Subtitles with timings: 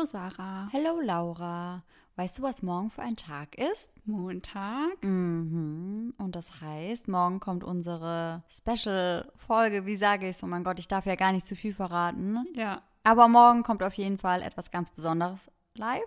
[0.00, 0.70] Hallo Sarah.
[0.72, 1.84] Hallo Laura.
[2.16, 3.92] Weißt du, was morgen für ein Tag ist?
[4.06, 5.04] Montag.
[5.04, 6.14] Mhm.
[6.16, 9.84] Und das heißt, morgen kommt unsere Special-Folge.
[9.84, 10.42] Wie sage ich es?
[10.42, 12.46] Oh mein Gott, ich darf ja gar nicht zu viel verraten.
[12.54, 12.80] Ja.
[13.04, 16.00] Aber morgen kommt auf jeden Fall etwas ganz Besonderes live.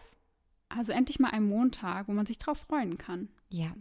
[0.69, 3.29] Also endlich mal ein Montag, wo man sich drauf freuen kann.
[3.49, 3.75] Ja,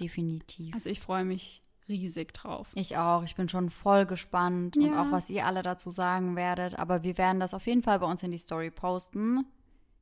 [0.00, 0.74] definitiv.
[0.74, 2.68] Also ich freue mich riesig drauf.
[2.74, 3.22] Ich auch.
[3.24, 5.02] Ich bin schon voll gespannt und Ja.
[5.02, 6.78] auch, was ihr alle dazu sagen werdet.
[6.78, 9.44] Aber wir werden das auf jeden Fall bei uns in die Story posten.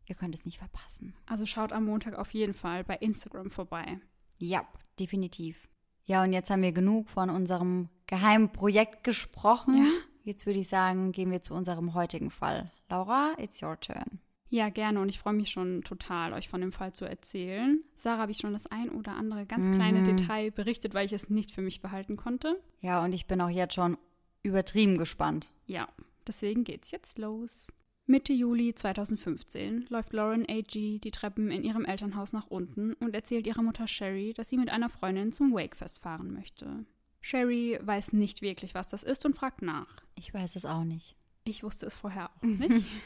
[0.06, 1.14] Ihr könnt es nicht verpassen.
[1.26, 3.98] Also schaut am Montag auf jeden Fall bei Instagram vorbei.
[4.38, 4.66] Ja,
[4.98, 5.68] definitiv.
[6.04, 9.76] Ja, und jetzt haben wir genug von unserem geheimen Projekt gesprochen.
[9.76, 9.90] Ja.
[10.24, 12.70] Jetzt würde ich sagen, gehen wir zu unserem heutigen Fall.
[12.88, 14.20] Laura, it's your turn.
[14.52, 17.82] Ja, gerne und ich freue mich schon total, euch von dem Fall zu erzählen.
[17.94, 20.04] Sarah habe ich schon das ein oder andere ganz kleine Mhm.
[20.04, 22.60] Detail berichtet, weil ich es nicht für mich behalten konnte.
[22.82, 23.96] Ja, und ich bin auch jetzt schon
[24.42, 25.50] übertrieben gespannt.
[25.64, 25.88] Ja,
[26.26, 27.66] deswegen geht's jetzt los.
[28.04, 30.98] Mitte Juli 2015 läuft Lauren A.G.
[30.98, 34.68] die Treppen in ihrem Elternhaus nach unten und erzählt ihrer Mutter Sherry, dass sie mit
[34.68, 36.84] einer Freundin zum Wakefest fahren möchte.
[37.22, 40.02] Sherry weiß nicht wirklich, was das ist und fragt nach.
[40.14, 41.16] Ich weiß es auch nicht.
[41.44, 42.84] Ich wusste es vorher auch nicht.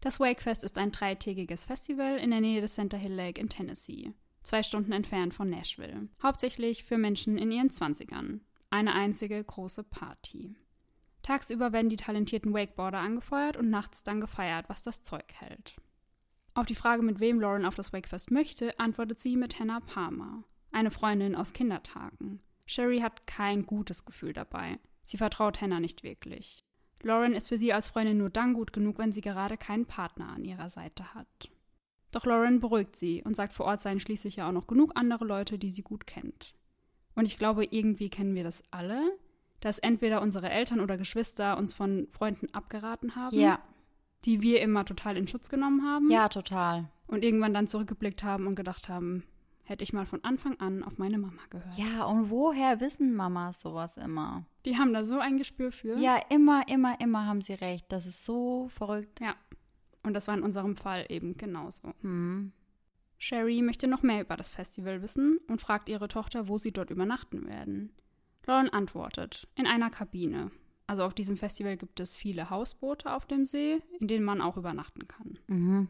[0.00, 4.14] Das Wakefest ist ein dreitägiges Festival in der Nähe des Center Hill Lake in Tennessee,
[4.42, 6.08] zwei Stunden entfernt von Nashville.
[6.22, 8.40] Hauptsächlich für Menschen in ihren Zwanzigern.
[8.70, 10.54] Eine einzige große Party.
[11.22, 15.76] Tagsüber werden die talentierten Wakeboarder angefeuert und nachts dann gefeiert, was das Zeug hält.
[16.54, 20.44] Auf die Frage, mit wem Lauren auf das Wakefest möchte, antwortet sie mit Hannah Palmer,
[20.72, 22.40] eine Freundin aus Kindertagen.
[22.64, 24.78] Sherry hat kein gutes Gefühl dabei.
[25.02, 26.64] Sie vertraut Hannah nicht wirklich.
[27.02, 30.28] Lauren ist für sie als Freundin nur dann gut genug, wenn sie gerade keinen Partner
[30.28, 31.50] an ihrer Seite hat.
[32.10, 35.24] Doch Lauren beruhigt sie und sagt, vor Ort seien schließlich ja auch noch genug andere
[35.24, 36.54] Leute, die sie gut kennt.
[37.14, 39.00] Und ich glaube, irgendwie kennen wir das alle,
[39.60, 43.60] dass entweder unsere Eltern oder Geschwister uns von Freunden abgeraten haben, Ja,
[44.24, 46.88] die wir immer total in Schutz genommen haben ja, total.
[47.06, 49.24] und irgendwann dann zurückgeblickt haben und gedacht haben,
[49.70, 51.78] hätte ich mal von Anfang an auf meine Mama gehört.
[51.78, 54.44] Ja, und woher wissen Mamas sowas immer?
[54.64, 55.96] Die haben da so ein Gespür für.
[55.96, 57.86] Ja, immer, immer, immer haben sie recht.
[57.88, 59.20] Das ist so verrückt.
[59.20, 59.36] Ja.
[60.02, 61.94] Und das war in unserem Fall eben genauso.
[62.00, 62.52] Hm.
[63.16, 66.90] Sherry möchte noch mehr über das Festival wissen und fragt ihre Tochter, wo sie dort
[66.90, 67.92] übernachten werden.
[68.46, 70.50] Lauren antwortet, in einer Kabine.
[70.88, 74.56] Also auf diesem Festival gibt es viele Hausboote auf dem See, in denen man auch
[74.56, 75.38] übernachten kann.
[75.46, 75.88] Mhm.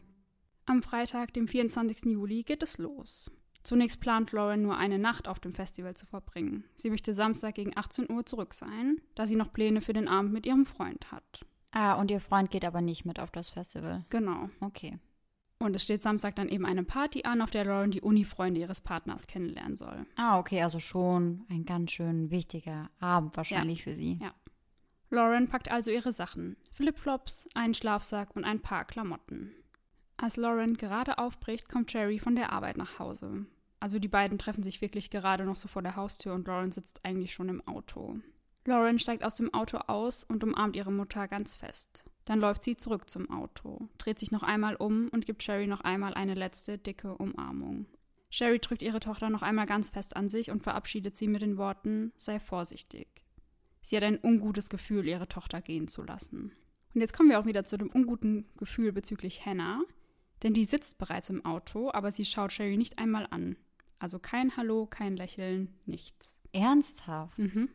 [0.67, 2.11] Am Freitag, dem 24.
[2.11, 3.31] Juli, geht es los.
[3.63, 6.63] Zunächst plant Lauren nur eine Nacht auf dem Festival zu verbringen.
[6.75, 10.33] Sie möchte Samstag gegen 18 Uhr zurück sein, da sie noch Pläne für den Abend
[10.33, 11.45] mit ihrem Freund hat.
[11.71, 14.05] Ah, und ihr Freund geht aber nicht mit auf das Festival.
[14.09, 14.49] Genau.
[14.59, 14.97] Okay.
[15.59, 18.81] Und es steht Samstag dann eben eine Party an, auf der Lauren die Uni-Freunde ihres
[18.81, 20.07] Partners kennenlernen soll.
[20.15, 24.17] Ah, okay, also schon ein ganz schön wichtiger Abend wahrscheinlich für sie.
[24.19, 24.33] Ja.
[25.11, 29.51] Lauren packt also ihre Sachen: Flipflops, einen Schlafsack und ein paar Klamotten.
[30.17, 33.45] Als Lauren gerade aufbricht, kommt Jerry von der Arbeit nach Hause.
[33.79, 37.03] Also die beiden treffen sich wirklich gerade noch so vor der Haustür und Lauren sitzt
[37.03, 38.19] eigentlich schon im Auto.
[38.65, 42.05] Lauren steigt aus dem Auto aus und umarmt ihre Mutter ganz fest.
[42.25, 45.81] Dann läuft sie zurück zum Auto, dreht sich noch einmal um und gibt Sherry noch
[45.81, 47.87] einmal eine letzte dicke Umarmung.
[48.29, 51.57] Sherry drückt ihre Tochter noch einmal ganz fest an sich und verabschiedet sie mit den
[51.57, 53.07] Worten: Sei vorsichtig.
[53.81, 56.51] Sie hat ein ungutes Gefühl, ihre Tochter gehen zu lassen.
[56.93, 59.81] Und jetzt kommen wir auch wieder zu dem unguten Gefühl bezüglich Hannah,
[60.43, 63.55] denn die sitzt bereits im Auto, aber sie schaut Sherry nicht einmal an.
[63.99, 66.35] Also kein Hallo, kein Lächeln, nichts.
[66.53, 67.37] Ernsthaft?
[67.37, 67.69] Mhm.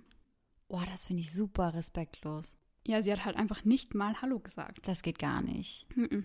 [0.69, 2.57] Oh, das finde ich super respektlos.
[2.87, 4.87] Ja, sie hat halt einfach nicht mal Hallo gesagt.
[4.89, 5.87] Das geht gar nicht.
[5.97, 6.25] Mhm.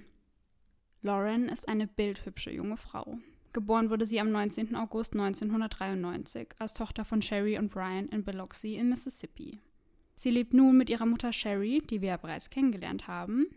[1.02, 3.18] Lauren ist eine bildhübsche junge Frau.
[3.54, 4.76] Geboren wurde sie am 19.
[4.76, 9.60] August 1993 als Tochter von Sherry und Brian in Biloxi in Mississippi.
[10.16, 13.48] Sie lebt nun mit ihrer Mutter Sherry, die wir ja bereits kennengelernt haben,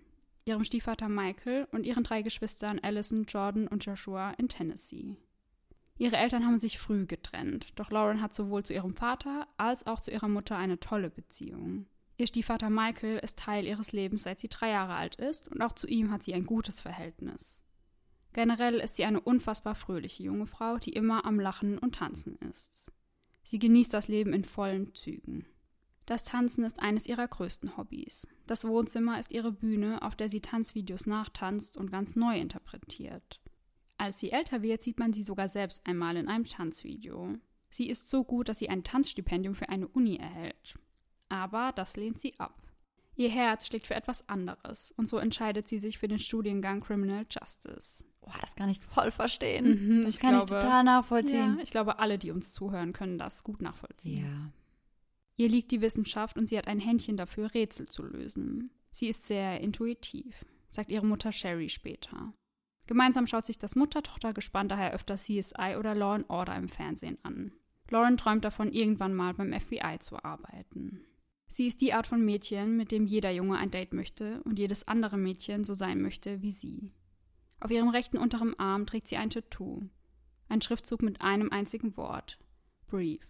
[0.44, 5.16] ihrem Stiefvater Michael und ihren drei Geschwistern Allison, Jordan und Joshua in Tennessee.
[5.96, 10.00] Ihre Eltern haben sich früh getrennt, doch Lauren hat sowohl zu ihrem Vater als auch
[10.00, 11.86] zu ihrer Mutter eine tolle Beziehung.
[12.16, 15.72] Ihr Stiefvater Michael ist Teil ihres Lebens, seit sie drei Jahre alt ist, und auch
[15.72, 17.64] zu ihm hat sie ein gutes Verhältnis.
[18.32, 22.90] Generell ist sie eine unfassbar fröhliche junge Frau, die immer am Lachen und Tanzen ist.
[23.44, 25.46] Sie genießt das Leben in vollen Zügen.
[26.06, 28.28] Das Tanzen ist eines ihrer größten Hobbys.
[28.46, 33.40] Das Wohnzimmer ist ihre Bühne, auf der sie Tanzvideos nachtanzt und ganz neu interpretiert.
[33.96, 37.36] Als sie älter wird, sieht man sie sogar selbst einmal in einem Tanzvideo.
[37.70, 40.74] Sie ist so gut, dass sie ein Tanzstipendium für eine Uni erhält.
[41.28, 42.54] Aber das lehnt sie ab.
[43.16, 47.24] Ihr Herz schlägt für etwas anderes und so entscheidet sie sich für den Studiengang Criminal
[47.30, 48.04] Justice.
[48.20, 49.66] Oh, das kann ich voll verstehen.
[50.00, 51.56] Mhm, das ich kann glaube- ich total nachvollziehen.
[51.56, 54.24] Ja, ich glaube, alle, die uns zuhören, können das gut nachvollziehen.
[54.24, 54.52] Ja.
[55.36, 58.70] Ihr liegt die Wissenschaft und sie hat ein Händchen dafür, Rätsel zu lösen.
[58.90, 60.44] Sie ist sehr intuitiv.
[60.70, 62.32] sagt ihre Mutter Sherry später.
[62.86, 67.52] Gemeinsam schaut sich das Mutter-Tochter-Gespann daher öfter CSI oder Law and Order im Fernsehen an.
[67.90, 71.04] Lauren träumt davon, irgendwann mal beim FBI zu arbeiten.
[71.50, 74.88] Sie ist die Art von Mädchen, mit dem jeder Junge ein Date möchte und jedes
[74.88, 76.90] andere Mädchen so sein möchte wie sie.
[77.60, 79.82] Auf ihrem rechten unteren Arm trägt sie ein Tattoo.
[80.48, 82.38] Ein Schriftzug mit einem einzigen Wort.
[82.88, 83.24] Breathe.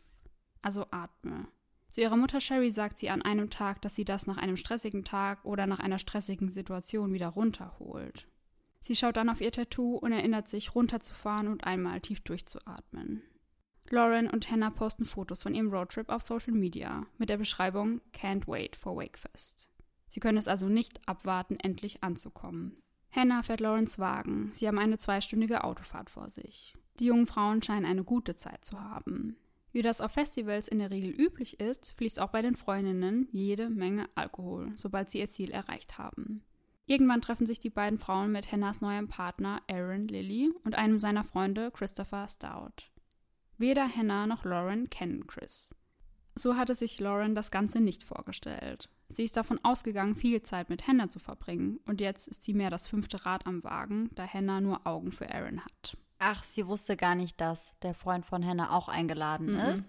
[0.62, 1.48] Also atme.
[1.94, 5.04] Zu ihrer Mutter Sherry sagt sie an einem Tag, dass sie das nach einem stressigen
[5.04, 8.26] Tag oder nach einer stressigen Situation wieder runterholt.
[8.80, 13.22] Sie schaut dann auf ihr Tattoo und erinnert sich, runterzufahren und einmal tief durchzuatmen.
[13.90, 18.48] Lauren und Hannah posten Fotos von ihrem Roadtrip auf Social Media mit der Beschreibung Can't
[18.48, 19.70] wait for Wakefest.
[20.08, 22.76] Sie können es also nicht abwarten, endlich anzukommen.
[23.12, 24.50] Hannah fährt Laurens Wagen.
[24.54, 26.74] Sie haben eine zweistündige Autofahrt vor sich.
[26.98, 29.36] Die jungen Frauen scheinen eine gute Zeit zu haben.
[29.74, 33.68] Wie das auf Festivals in der Regel üblich ist, fließt auch bei den Freundinnen jede
[33.68, 36.44] Menge Alkohol, sobald sie ihr Ziel erreicht haben.
[36.86, 41.24] Irgendwann treffen sich die beiden Frauen mit Hannahs neuem Partner Aaron Lilly und einem seiner
[41.24, 42.84] Freunde Christopher Stout.
[43.58, 45.74] Weder Hannah noch Lauren kennen Chris.
[46.36, 48.88] So hatte sich Lauren das Ganze nicht vorgestellt.
[49.08, 52.70] Sie ist davon ausgegangen, viel Zeit mit Hannah zu verbringen, und jetzt ist sie mehr
[52.70, 55.96] das fünfte Rad am Wagen, da Hannah nur Augen für Aaron hat.
[56.18, 59.58] Ach, sie wusste gar nicht, dass der Freund von Hannah auch eingeladen mhm.
[59.58, 59.84] ist.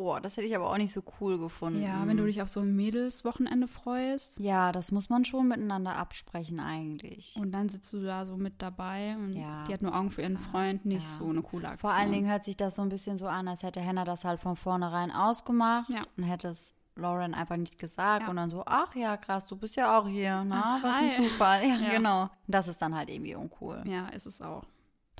[0.00, 1.82] Oh, das hätte ich aber auch nicht so cool gefunden.
[1.82, 4.38] Ja, wenn du dich auf so ein Mädelswochenende freust.
[4.38, 7.36] Ja, das muss man schon miteinander absprechen eigentlich.
[7.38, 9.64] Und dann sitzt du da so mit dabei und ja.
[9.64, 11.18] die hat nur Augen für ihren Freund, nicht ja.
[11.18, 11.90] so eine coole Aktion.
[11.90, 14.24] Vor allen Dingen hört sich das so ein bisschen so an, als hätte Hannah das
[14.24, 16.04] halt von vornherein ausgemacht ja.
[16.16, 19.76] und hätte es Lauren einfach nicht gesagt und dann so, aach ja, krass, du bist
[19.76, 21.62] ja auch hier, na, ach, was ein Zufall.
[21.66, 22.30] Ja, genau.
[22.46, 23.82] Das ist dann halt irgendwie uncool.
[23.86, 24.64] Ja, ist es auch.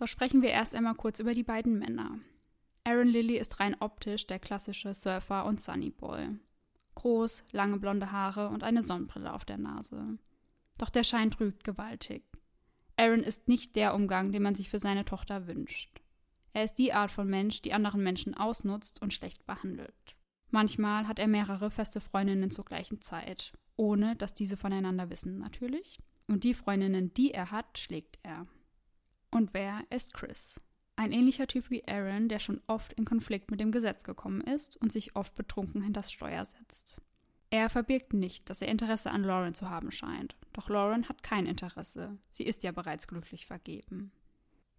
[0.00, 2.18] Doch sprechen wir erst einmal kurz über die beiden Männer.
[2.84, 6.38] Aaron Lilly ist rein optisch der klassische Surfer und Sunnyboy.
[6.94, 10.16] Groß, lange blonde Haare und eine Sonnenbrille auf der Nase.
[10.78, 12.24] Doch der Schein trügt gewaltig.
[12.96, 16.00] Aaron ist nicht der Umgang, den man sich für seine Tochter wünscht.
[16.54, 20.16] Er ist die Art von Mensch, die anderen Menschen ausnutzt und schlecht behandelt.
[20.48, 25.98] Manchmal hat er mehrere feste Freundinnen zur gleichen Zeit, ohne dass diese voneinander wissen natürlich.
[26.26, 28.46] Und die Freundinnen, die er hat, schlägt er.
[29.30, 30.58] Und wer ist Chris?
[30.96, 34.76] Ein ähnlicher Typ wie Aaron, der schon oft in Konflikt mit dem Gesetz gekommen ist
[34.76, 36.98] und sich oft betrunken hinters Steuer setzt.
[37.48, 40.36] Er verbirgt nicht, dass er Interesse an Lauren zu haben scheint.
[40.52, 42.18] Doch Lauren hat kein Interesse.
[42.28, 44.12] Sie ist ja bereits glücklich vergeben.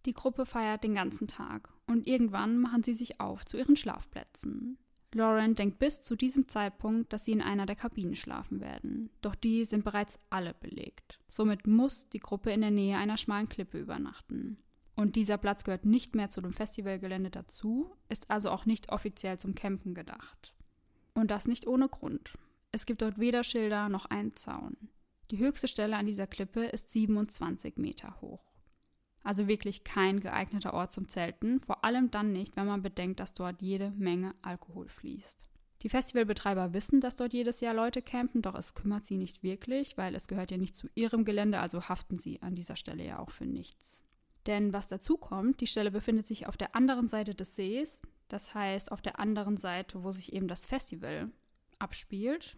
[0.06, 4.78] Die Gruppe feiert den ganzen Tag und irgendwann machen sie sich auf zu ihren Schlafplätzen.
[5.14, 9.10] Lauren denkt bis zu diesem Zeitpunkt, dass sie in einer der Kabinen schlafen werden.
[9.22, 11.20] Doch die sind bereits alle belegt.
[11.28, 14.58] Somit muss die Gruppe in der Nähe einer schmalen Klippe übernachten.
[14.96, 19.38] Und dieser Platz gehört nicht mehr zu dem Festivalgelände dazu, ist also auch nicht offiziell
[19.38, 20.54] zum Campen gedacht.
[21.14, 22.38] Und das nicht ohne Grund.
[22.72, 24.78] Es gibt dort weder Schilder noch einen Zaun.
[25.32, 28.51] Die höchste Stelle an dieser Klippe ist 27 Meter hoch.
[29.24, 33.34] Also wirklich kein geeigneter Ort zum Zelten, vor allem dann nicht, wenn man bedenkt, dass
[33.34, 35.48] dort jede Menge Alkohol fließt.
[35.84, 39.98] Die Festivalbetreiber wissen, dass dort jedes Jahr Leute campen, doch es kümmert sie nicht wirklich,
[39.98, 43.20] weil es gehört ja nicht zu ihrem Gelände, also haften sie an dieser Stelle ja
[43.20, 44.04] auch für nichts.
[44.48, 48.54] Denn was dazu kommt, die Stelle befindet sich auf der anderen Seite des Sees, das
[48.54, 51.32] heißt auf der anderen Seite, wo sich eben das Festival
[51.80, 52.58] abspielt.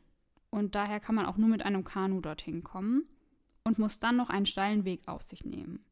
[0.49, 3.07] Und daher kann man auch nur mit einem Kanu dorthin kommen
[3.63, 5.83] und muss dann noch einen steilen Weg auf sich nehmen.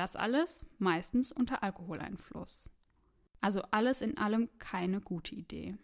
[0.00, 2.70] Das alles meistens unter Alkoholeinfluss.
[3.42, 5.76] Also alles in allem keine gute Idee.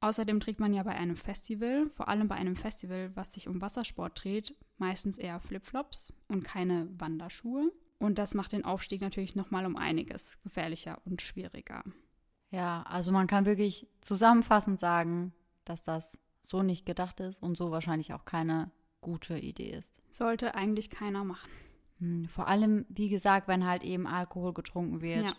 [0.00, 3.62] Außerdem trägt man ja bei einem Festival, vor allem bei einem Festival, was sich um
[3.62, 7.72] Wassersport dreht, meistens eher Flipflops und keine Wanderschuhe.
[7.98, 11.84] Und das macht den Aufstieg natürlich nochmal um einiges gefährlicher und schwieriger.
[12.50, 15.32] Ja, also man kann wirklich zusammenfassend sagen,
[15.64, 18.70] dass das so nicht gedacht ist und so wahrscheinlich auch keine
[19.00, 20.02] gute Idee ist.
[20.10, 21.48] Sollte eigentlich keiner machen.
[22.02, 25.24] Hm, vor allem, wie gesagt, wenn halt eben Alkohol getrunken wird.
[25.24, 25.36] Ja.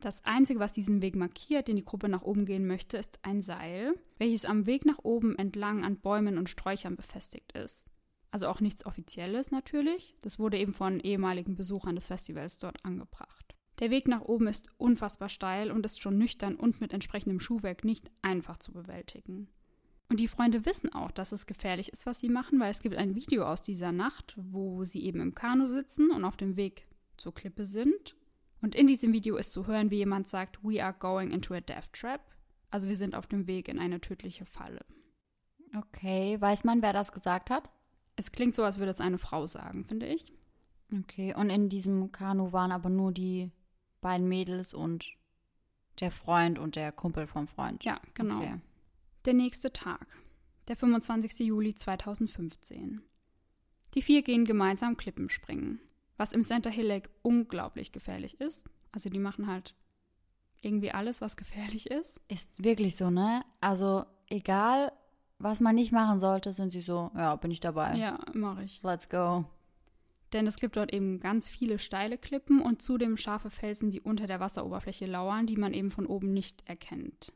[0.00, 3.42] Das Einzige, was diesen Weg markiert, den die Gruppe nach oben gehen möchte, ist ein
[3.42, 7.86] Seil, welches am Weg nach oben entlang an Bäumen und Sträuchern befestigt ist.
[8.30, 10.16] Also auch nichts Offizielles natürlich.
[10.22, 13.54] Das wurde eben von ehemaligen Besuchern des Festivals dort angebracht.
[13.78, 17.84] Der Weg nach oben ist unfassbar steil und ist schon nüchtern und mit entsprechendem Schuhwerk
[17.84, 19.48] nicht einfach zu bewältigen.
[20.08, 22.96] Und die Freunde wissen auch, dass es gefährlich ist, was sie machen, weil es gibt
[22.96, 26.86] ein Video aus dieser Nacht, wo sie eben im Kanu sitzen und auf dem Weg
[27.16, 28.14] zur Klippe sind.
[28.60, 31.60] Und in diesem Video ist zu hören, wie jemand sagt, We are going into a
[31.60, 32.20] death trap.
[32.70, 34.84] Also wir sind auf dem Weg in eine tödliche Falle.
[35.76, 37.70] Okay, weiß man, wer das gesagt hat?
[38.14, 40.32] Es klingt so, als würde es eine Frau sagen, finde ich.
[41.00, 43.50] Okay, und in diesem Kanu waren aber nur die
[44.00, 45.12] beiden Mädels und
[46.00, 47.84] der Freund und der Kumpel vom Freund.
[47.84, 48.38] Ja, genau.
[48.38, 48.60] Okay.
[49.26, 50.06] Der nächste Tag,
[50.68, 51.40] der 25.
[51.40, 53.02] Juli 2015.
[53.94, 55.80] Die vier gehen gemeinsam Klippen springen,
[56.16, 58.62] was im Center Hill Lake unglaublich gefährlich ist.
[58.92, 59.74] Also die machen halt
[60.62, 62.20] irgendwie alles, was gefährlich ist.
[62.28, 63.44] Ist wirklich so, ne?
[63.60, 64.92] Also egal,
[65.40, 67.96] was man nicht machen sollte, sind sie so, ja, bin ich dabei.
[67.96, 68.80] Ja, mache ich.
[68.84, 69.44] Let's go.
[70.34, 74.28] Denn es gibt dort eben ganz viele steile Klippen und zudem scharfe Felsen, die unter
[74.28, 77.32] der Wasseroberfläche lauern, die man eben von oben nicht erkennt.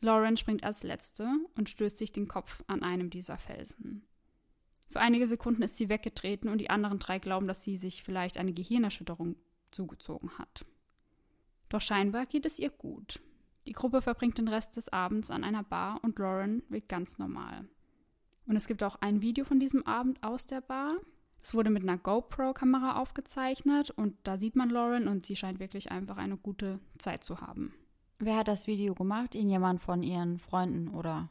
[0.00, 4.02] Lauren springt als Letzte und stößt sich den Kopf an einem dieser Felsen.
[4.88, 8.38] Für einige Sekunden ist sie weggetreten und die anderen drei glauben, dass sie sich vielleicht
[8.38, 9.36] eine Gehirnerschütterung
[9.70, 10.64] zugezogen hat.
[11.68, 13.20] Doch scheinbar geht es ihr gut.
[13.66, 17.68] Die Gruppe verbringt den Rest des Abends an einer Bar und Lauren wird ganz normal.
[18.46, 20.96] Und es gibt auch ein Video von diesem Abend aus der Bar.
[21.40, 25.92] Es wurde mit einer GoPro-Kamera aufgezeichnet und da sieht man Lauren und sie scheint wirklich
[25.92, 27.72] einfach eine gute Zeit zu haben.
[28.20, 29.34] Wer hat das Video gemacht?
[29.34, 31.30] Irgendjemand von ihren Freunden oder?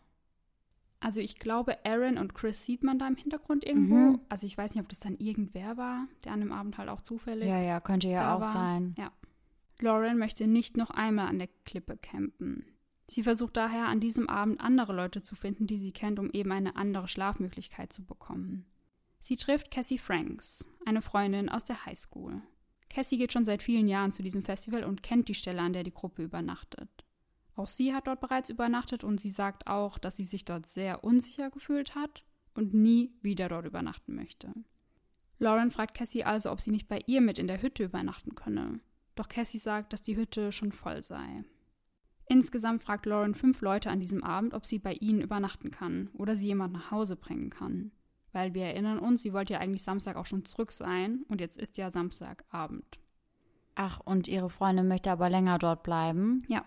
[0.99, 3.95] Also ich glaube, Aaron und Chris sieht man da im Hintergrund irgendwo.
[3.95, 4.19] Mhm.
[4.27, 7.01] Also ich weiß nicht, ob das dann irgendwer war, der an dem Abend halt auch
[7.01, 7.47] zufällig.
[7.47, 8.51] Ja, ja, könnte ja auch war.
[8.51, 8.95] sein.
[8.97, 9.11] Ja.
[9.79, 12.65] Lauren möchte nicht noch einmal an der Klippe campen.
[13.07, 16.51] Sie versucht daher an diesem Abend andere Leute zu finden, die sie kennt, um eben
[16.51, 18.65] eine andere Schlafmöglichkeit zu bekommen.
[19.19, 22.41] Sie trifft Cassie Franks, eine Freundin aus der Highschool.
[22.89, 25.83] Cassie geht schon seit vielen Jahren zu diesem Festival und kennt die Stelle, an der
[25.83, 26.89] die Gruppe übernachtet.
[27.55, 31.03] Auch sie hat dort bereits übernachtet und sie sagt auch, dass sie sich dort sehr
[31.03, 34.53] unsicher gefühlt hat und nie wieder dort übernachten möchte.
[35.39, 38.79] Lauren fragt Cassie also, ob sie nicht bei ihr mit in der Hütte übernachten könne.
[39.15, 41.43] Doch Cassie sagt, dass die Hütte schon voll sei.
[42.27, 46.35] Insgesamt fragt Lauren fünf Leute an diesem Abend, ob sie bei ihnen übernachten kann oder
[46.35, 47.91] sie jemand nach Hause bringen kann.
[48.31, 51.57] Weil wir erinnern uns, sie wollte ja eigentlich Samstag auch schon zurück sein und jetzt
[51.57, 52.99] ist ja Samstagabend.
[53.75, 56.43] Ach, und ihre Freundin möchte aber länger dort bleiben?
[56.47, 56.65] Ja.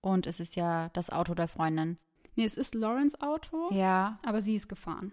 [0.00, 1.98] Und es ist ja das Auto der Freundin.
[2.36, 3.68] Nee, es ist Lawrence Auto.
[3.72, 4.18] Ja.
[4.24, 5.12] Aber sie ist gefahren.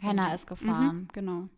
[0.00, 0.96] Hannah ist gefahren.
[0.96, 1.48] Mhm, genau.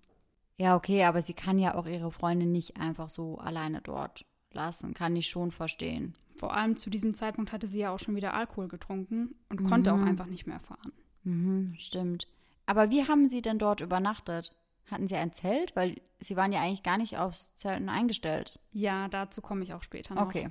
[0.57, 4.95] Ja, okay, aber sie kann ja auch ihre Freundin nicht einfach so alleine dort lassen.
[4.95, 6.15] Kann ich schon verstehen.
[6.37, 9.69] Vor allem zu diesem Zeitpunkt hatte sie ja auch schon wieder Alkohol getrunken und mhm.
[9.69, 10.93] konnte auch einfach nicht mehr fahren.
[11.25, 12.29] Mhm, stimmt.
[12.69, 14.55] Aber wie haben Sie denn dort übernachtet?
[14.91, 15.75] Hatten Sie ein Zelt?
[15.75, 18.61] Weil Sie waren ja eigentlich gar nicht aufs Zelten eingestellt.
[18.73, 20.27] Ja, dazu komme ich auch später noch.
[20.27, 20.51] Okay.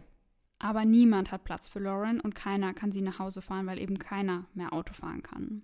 [0.58, 4.00] Aber niemand hat Platz für Lauren und keiner kann sie nach Hause fahren, weil eben
[4.00, 5.62] keiner mehr Auto fahren kann.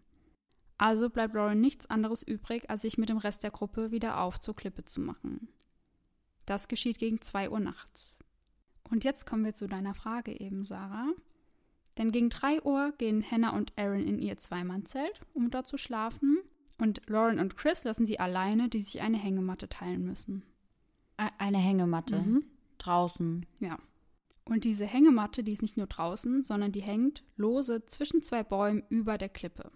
[0.78, 4.40] Also bleibt Lauren nichts anderes übrig, als sich mit dem Rest der Gruppe wieder auf
[4.40, 5.48] zur Klippe zu machen.
[6.46, 8.16] Das geschieht gegen 2 Uhr nachts.
[8.92, 11.08] Und jetzt kommen wir zu deiner Frage eben, Sarah.
[11.98, 16.40] Denn gegen 3 Uhr gehen Hannah und Aaron in ihr Zweimannzelt, um dort zu schlafen.
[16.80, 20.44] Und Lauren und Chris lassen sie alleine, die sich eine Hängematte teilen müssen.
[21.18, 22.20] Eine Hängematte?
[22.20, 22.46] Mhm.
[22.80, 23.46] Draußen?
[23.60, 23.78] Ja.
[24.46, 28.84] Und diese Hängematte, die ist nicht nur draußen, sondern die hängt lose zwischen zwei Bäumen
[28.90, 29.72] über der Klippe.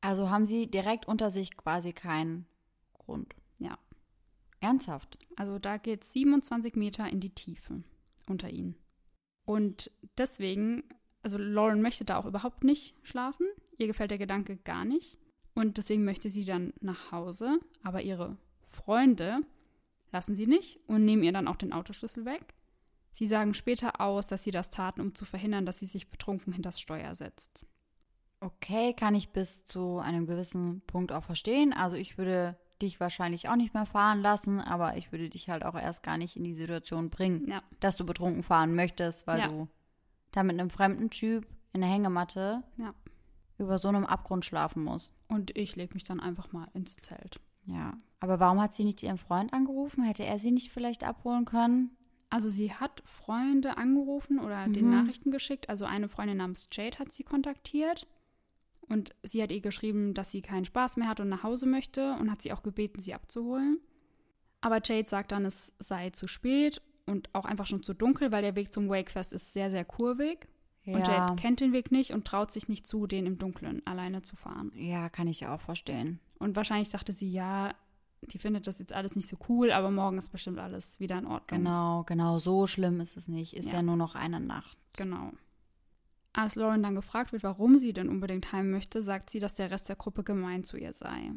[0.00, 2.46] Also haben sie direkt unter sich quasi keinen
[2.92, 3.34] Grund.
[3.58, 3.78] Ja.
[4.60, 5.18] Ernsthaft?
[5.36, 7.82] Also da geht 27 Meter in die Tiefe
[8.28, 8.76] unter ihnen.
[9.44, 10.84] Und deswegen
[11.22, 13.46] also Lauren möchte da auch überhaupt nicht schlafen.
[13.78, 15.18] Ihr gefällt der Gedanke gar nicht.
[15.54, 17.60] Und deswegen möchte sie dann nach Hause.
[17.82, 18.36] Aber ihre
[18.68, 19.40] Freunde
[20.12, 22.54] lassen sie nicht und nehmen ihr dann auch den Autoschlüssel weg.
[23.12, 26.52] Sie sagen später aus, dass sie das taten, um zu verhindern, dass sie sich betrunken
[26.52, 27.64] hinters Steuer setzt.
[28.40, 31.72] Okay, kann ich bis zu einem gewissen Punkt auch verstehen.
[31.72, 35.64] Also ich würde dich wahrscheinlich auch nicht mehr fahren lassen, aber ich würde dich halt
[35.64, 37.62] auch erst gar nicht in die Situation bringen, ja.
[37.80, 39.48] dass du betrunken fahren möchtest, weil ja.
[39.48, 39.68] du
[40.32, 42.94] da mit einem fremden Typ in der Hängematte ja.
[43.58, 45.12] über so einem Abgrund schlafen muss.
[45.28, 47.40] Und ich lege mich dann einfach mal ins Zelt.
[47.66, 47.94] Ja.
[48.20, 50.04] Aber warum hat sie nicht ihren Freund angerufen?
[50.04, 51.96] Hätte er sie nicht vielleicht abholen können?
[52.28, 54.72] Also sie hat Freunde angerufen oder mhm.
[54.72, 55.68] den Nachrichten geschickt.
[55.68, 58.06] Also eine Freundin namens Jade hat sie kontaktiert.
[58.88, 62.14] Und sie hat ihr geschrieben, dass sie keinen Spaß mehr hat und nach Hause möchte
[62.14, 63.78] und hat sie auch gebeten, sie abzuholen.
[64.60, 68.42] Aber Jade sagt dann, es sei zu spät und auch einfach schon zu dunkel, weil
[68.42, 70.48] der Weg zum Wakefest ist sehr, sehr kurvig.
[70.84, 70.96] Ja.
[70.96, 74.22] Und Jade kennt den Weg nicht und traut sich nicht zu, den im Dunkeln alleine
[74.22, 74.72] zu fahren.
[74.74, 76.20] Ja, kann ich auch verstehen.
[76.38, 77.74] Und wahrscheinlich dachte sie, ja,
[78.22, 81.26] die findet das jetzt alles nicht so cool, aber morgen ist bestimmt alles wieder in
[81.26, 81.58] Ordnung.
[81.58, 83.54] Genau, genau, so schlimm ist es nicht.
[83.54, 84.78] Ist ja, ja nur noch eine Nacht.
[84.96, 85.32] Genau.
[86.32, 89.70] Als Lauren dann gefragt wird, warum sie denn unbedingt heim möchte, sagt sie, dass der
[89.70, 91.32] Rest der Gruppe gemein zu ihr sei.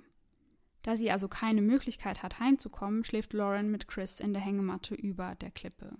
[0.83, 5.35] Da sie also keine Möglichkeit hat, heimzukommen, schläft Lauren mit Chris in der Hängematte über
[5.35, 5.97] der Klippe.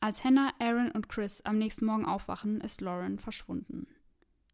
[0.00, 3.86] Als Hannah, Aaron und Chris am nächsten Morgen aufwachen, ist Lauren verschwunden.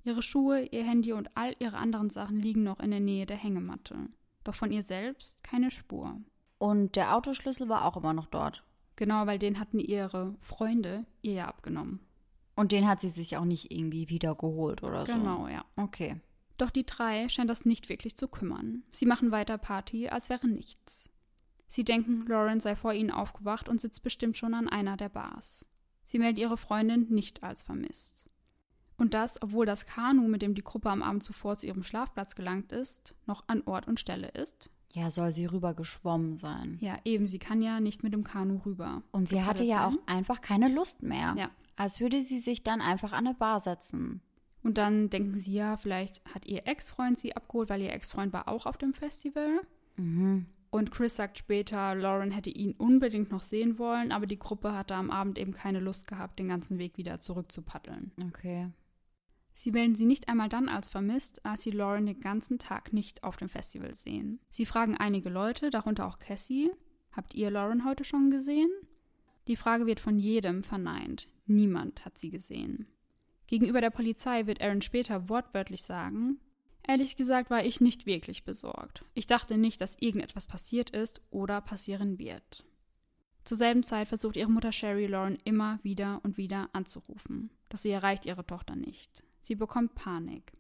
[0.05, 3.37] Ihre Schuhe, ihr Handy und all ihre anderen Sachen liegen noch in der Nähe der
[3.37, 3.97] Hängematte.
[4.45, 6.17] Doch von ihr selbst keine Spur.
[6.59, 8.63] Und der Autoschlüssel war auch immer noch dort.
[8.95, 12.01] Genau, weil den hatten ihre Freunde ihr ja abgenommen.
[12.55, 15.45] Und den hat sie sich auch nicht irgendwie wiedergeholt oder genau, so.
[15.45, 15.65] Genau, ja.
[15.77, 16.21] Okay.
[16.61, 18.83] Doch die drei scheinen das nicht wirklich zu kümmern.
[18.91, 21.09] Sie machen weiter Party, als wäre nichts.
[21.67, 25.67] Sie denken, Lauren sei vor ihnen aufgewacht und sitzt bestimmt schon an einer der Bars.
[26.03, 28.29] Sie meldet ihre Freundin nicht als vermisst.
[28.99, 32.35] Und das, obwohl das Kanu, mit dem die Gruppe am Abend zuvor zu ihrem Schlafplatz
[32.35, 34.69] gelangt ist, noch an Ort und Stelle ist.
[34.93, 36.77] Ja, soll sie rüber geschwommen sein.
[36.83, 39.03] Ja, eben, sie kann ja nicht mit dem Kanu rüber.
[39.13, 39.99] Und sie hatte ja sein.
[39.99, 41.35] auch einfach keine Lust mehr.
[41.39, 41.51] Ja.
[41.77, 44.21] Als würde sie sich dann einfach an eine Bar setzen.
[44.63, 48.49] Und dann denken sie ja, vielleicht hat ihr Ex-Freund sie abgeholt, weil ihr Ex-Freund war
[48.49, 49.61] auch auf dem Festival.
[49.97, 50.47] Mhm.
[50.71, 54.95] Und Chris sagt später, Lauren hätte ihn unbedingt noch sehen wollen, aber die Gruppe hatte
[54.95, 58.13] am Abend eben keine Lust gehabt, den ganzen Weg wieder zurückzupaddeln.
[58.29, 58.69] Okay.
[59.55, 63.25] Sie melden sie nicht einmal dann als vermisst, als sie Lauren den ganzen Tag nicht
[63.25, 64.39] auf dem Festival sehen.
[64.49, 66.71] Sie fragen einige Leute, darunter auch Cassie,
[67.13, 68.71] habt ihr Lauren heute schon gesehen?
[69.49, 71.29] Die Frage wird von jedem verneint.
[71.47, 72.87] Niemand hat sie gesehen.
[73.51, 76.39] Gegenüber der Polizei wird Aaron später wortwörtlich sagen,
[76.87, 79.05] Ehrlich gesagt war ich nicht wirklich besorgt.
[79.13, 82.65] Ich dachte nicht, dass irgendetwas passiert ist oder passieren wird.
[83.43, 87.51] Zur selben Zeit versucht ihre Mutter Sherry Lauren immer wieder und wieder anzurufen.
[87.69, 89.25] Doch sie erreicht ihre Tochter nicht.
[89.41, 90.53] Sie bekommt Panik.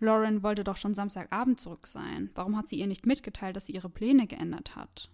[0.00, 2.30] Lauren wollte doch schon Samstagabend zurück sein.
[2.34, 5.10] Warum hat sie ihr nicht mitgeteilt, dass sie ihre Pläne geändert hat?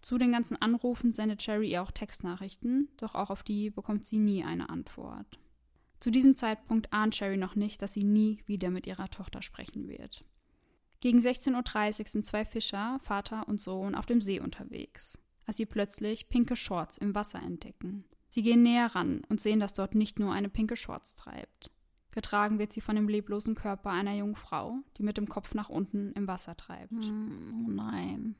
[0.00, 4.18] Zu den ganzen Anrufen sendet Sherry ihr auch Textnachrichten, doch auch auf die bekommt sie
[4.18, 5.38] nie eine Antwort.
[6.02, 9.86] Zu diesem Zeitpunkt ahnt Sherry noch nicht, dass sie nie wieder mit ihrer Tochter sprechen
[9.86, 10.24] wird.
[10.98, 15.16] Gegen 16.30 Uhr sind zwei Fischer, Vater und Sohn, auf dem See unterwegs,
[15.46, 18.04] als sie plötzlich pinke Shorts im Wasser entdecken.
[18.26, 21.70] Sie gehen näher ran und sehen, dass dort nicht nur eine pinke Shorts treibt.
[22.10, 25.68] Getragen wird sie von dem leblosen Körper einer jungen Frau, die mit dem Kopf nach
[25.68, 26.90] unten im Wasser treibt.
[26.90, 28.34] Hm, oh nein.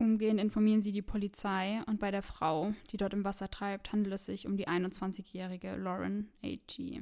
[0.00, 4.14] Umgehend informieren sie die Polizei und bei der Frau, die dort im Wasser treibt, handelt
[4.14, 7.00] es sich um die 21-jährige Lauren A.G.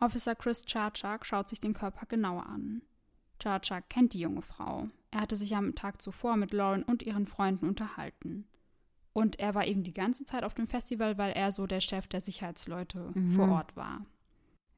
[0.00, 2.80] Officer Chris Charchak schaut sich den Körper genauer an.
[3.38, 4.88] Charchak kennt die junge Frau.
[5.10, 8.46] Er hatte sich am Tag zuvor mit Lauren und ihren Freunden unterhalten.
[9.12, 12.06] Und er war eben die ganze Zeit auf dem Festival, weil er so der Chef
[12.06, 13.32] der Sicherheitsleute mhm.
[13.32, 14.06] vor Ort war.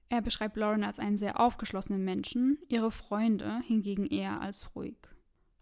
[0.09, 4.97] Er beschreibt Lauren als einen sehr aufgeschlossenen Menschen, ihre Freunde hingegen eher als ruhig.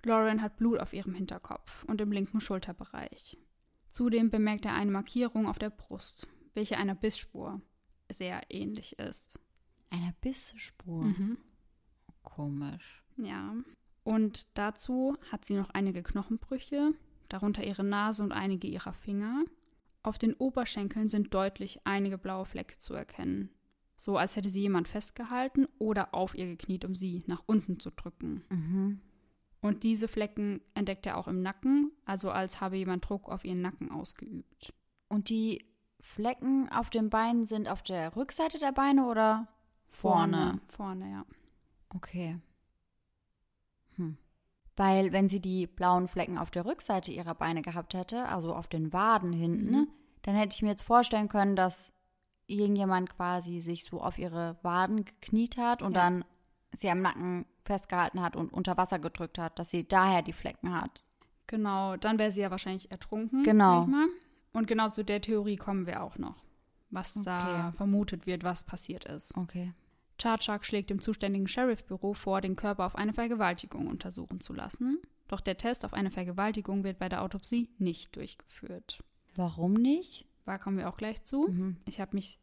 [0.06, 3.38] Lauren hat Blut auf ihrem Hinterkopf und im linken Schulterbereich.
[3.90, 7.60] Zudem bemerkt er eine Markierung auf der Brust, welche einer Bissspur
[8.10, 9.38] sehr ähnlich ist.
[9.90, 11.04] Eine Bissspur?
[11.04, 11.38] Mhm.
[12.22, 13.02] Komisch.
[13.16, 13.54] Ja.
[14.04, 16.94] Und dazu hat sie noch einige Knochenbrüche,
[17.28, 19.44] darunter ihre Nase und einige ihrer Finger.
[20.02, 23.50] Auf den Oberschenkeln sind deutlich einige blaue Flecke zu erkennen.
[23.96, 27.90] So als hätte sie jemand festgehalten oder auf ihr gekniet, um sie nach unten zu
[27.90, 28.44] drücken.
[28.48, 29.00] Mhm.
[29.60, 33.60] Und diese Flecken entdeckt er auch im Nacken, also als habe jemand Druck auf ihren
[33.60, 34.72] Nacken ausgeübt.
[35.08, 35.66] Und die
[36.00, 39.48] Flecken auf den Beinen sind auf der Rückseite der Beine oder
[39.90, 40.60] vorne?
[40.68, 41.26] Vorne, vorne ja.
[41.94, 42.38] Okay.
[43.96, 44.16] Hm.
[44.76, 48.66] Weil wenn sie die blauen Flecken auf der Rückseite ihrer Beine gehabt hätte, also auf
[48.66, 49.88] den Waden hinten, mhm.
[50.22, 51.92] dann hätte ich mir jetzt vorstellen können, dass
[52.46, 56.02] irgendjemand quasi sich so auf ihre Waden gekniet hat und ja.
[56.02, 56.24] dann
[56.76, 60.74] sie am Nacken festgehalten hat und unter Wasser gedrückt hat, dass sie daher die Flecken
[60.74, 61.02] hat.
[61.46, 63.42] Genau, dann wäre sie ja wahrscheinlich ertrunken.
[63.42, 63.88] Genau.
[64.52, 66.42] Und genau zu der Theorie kommen wir auch noch,
[66.90, 67.24] was okay.
[67.26, 69.36] da vermutet wird, was passiert ist.
[69.36, 69.72] Okay.
[70.20, 74.98] Charchak schlägt dem zuständigen Sheriffbüro vor, den Körper auf eine Vergewaltigung untersuchen zu lassen.
[75.28, 79.02] Doch der Test auf eine Vergewaltigung wird bei der Autopsie nicht durchgeführt.
[79.36, 80.26] Warum nicht?
[80.44, 81.46] Da kommen wir auch gleich zu.
[81.48, 81.76] Mhm.
[81.86, 82.40] Ich habe mich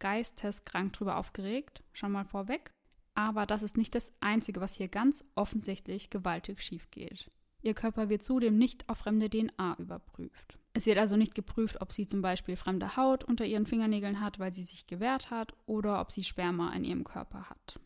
[0.00, 2.73] geisteskrank drüber aufgeregt, schon mal vorweg.
[3.14, 7.30] Aber das ist nicht das Einzige, was hier ganz offensichtlich gewaltig schief geht.
[7.62, 10.58] Ihr Körper wird zudem nicht auf fremde DNA überprüft.
[10.74, 14.38] Es wird also nicht geprüft, ob sie zum Beispiel fremde Haut unter ihren Fingernägeln hat,
[14.40, 17.80] weil sie sich gewehrt hat, oder ob sie Sperma in ihrem Körper hat.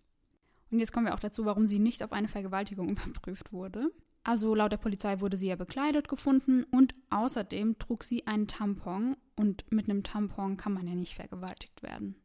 [0.70, 3.92] Und jetzt kommen wir auch dazu, warum sie nicht auf eine Vergewaltigung überprüft wurde.
[4.24, 9.16] Also laut der Polizei wurde sie ja bekleidet gefunden und außerdem trug sie einen Tampon
[9.36, 12.16] und mit einem Tampon kann man ja nicht vergewaltigt werden.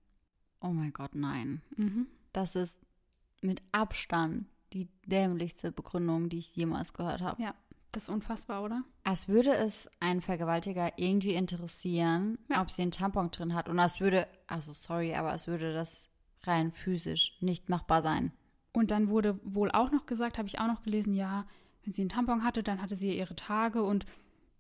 [0.60, 1.62] Oh mein Gott, nein.
[1.76, 2.08] Mhm.
[2.32, 2.78] Das ist
[3.44, 7.42] mit Abstand die dämlichste Begründung, die ich jemals gehört habe.
[7.42, 7.54] Ja,
[7.92, 8.84] das ist unfassbar, oder?
[9.04, 12.62] Als würde es einen Vergewaltiger irgendwie interessieren, ja.
[12.62, 13.70] ob sie einen Tampon drin hat.
[13.70, 16.10] Und als würde, also sorry, aber es würde das
[16.42, 18.32] rein physisch nicht machbar sein.
[18.74, 21.46] Und dann wurde wohl auch noch gesagt, habe ich auch noch gelesen, ja,
[21.84, 24.06] wenn sie einen Tampon hatte, dann hatte sie ihre Tage und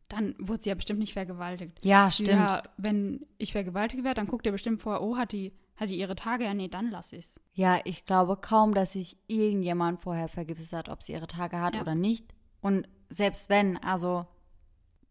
[0.10, 1.84] dann wurde sie ja bestimmt nicht vergewaltigt.
[1.84, 2.30] Ja, stimmt.
[2.30, 5.97] Ja, wenn ich vergewaltigt werde, dann guckt ihr bestimmt vor, oh, hat die hat die
[5.97, 6.43] ihre Tage?
[6.45, 7.33] Ja, nee, dann lass ich's.
[7.53, 11.75] Ja, ich glaube kaum, dass sich irgendjemand vorher vergewissert hat, ob sie ihre Tage hat
[11.75, 11.81] ja.
[11.81, 12.33] oder nicht.
[12.62, 14.25] Und selbst wenn, also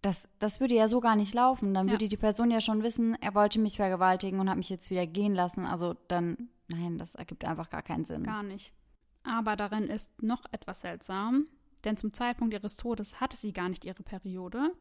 [0.02, 1.72] das, das würde ja so gar nicht laufen.
[1.74, 1.94] Dann ja.
[1.94, 5.06] würde die Person ja schon wissen, er wollte mich vergewaltigen und hat mich jetzt wieder
[5.06, 5.64] gehen lassen.
[5.64, 8.24] Also dann, nein, das ergibt einfach gar keinen Sinn.
[8.24, 8.74] Gar nicht.
[9.22, 11.46] Aber darin ist noch etwas seltsam,
[11.84, 14.72] denn zum Zeitpunkt ihres Todes hatte sie gar nicht ihre Periode.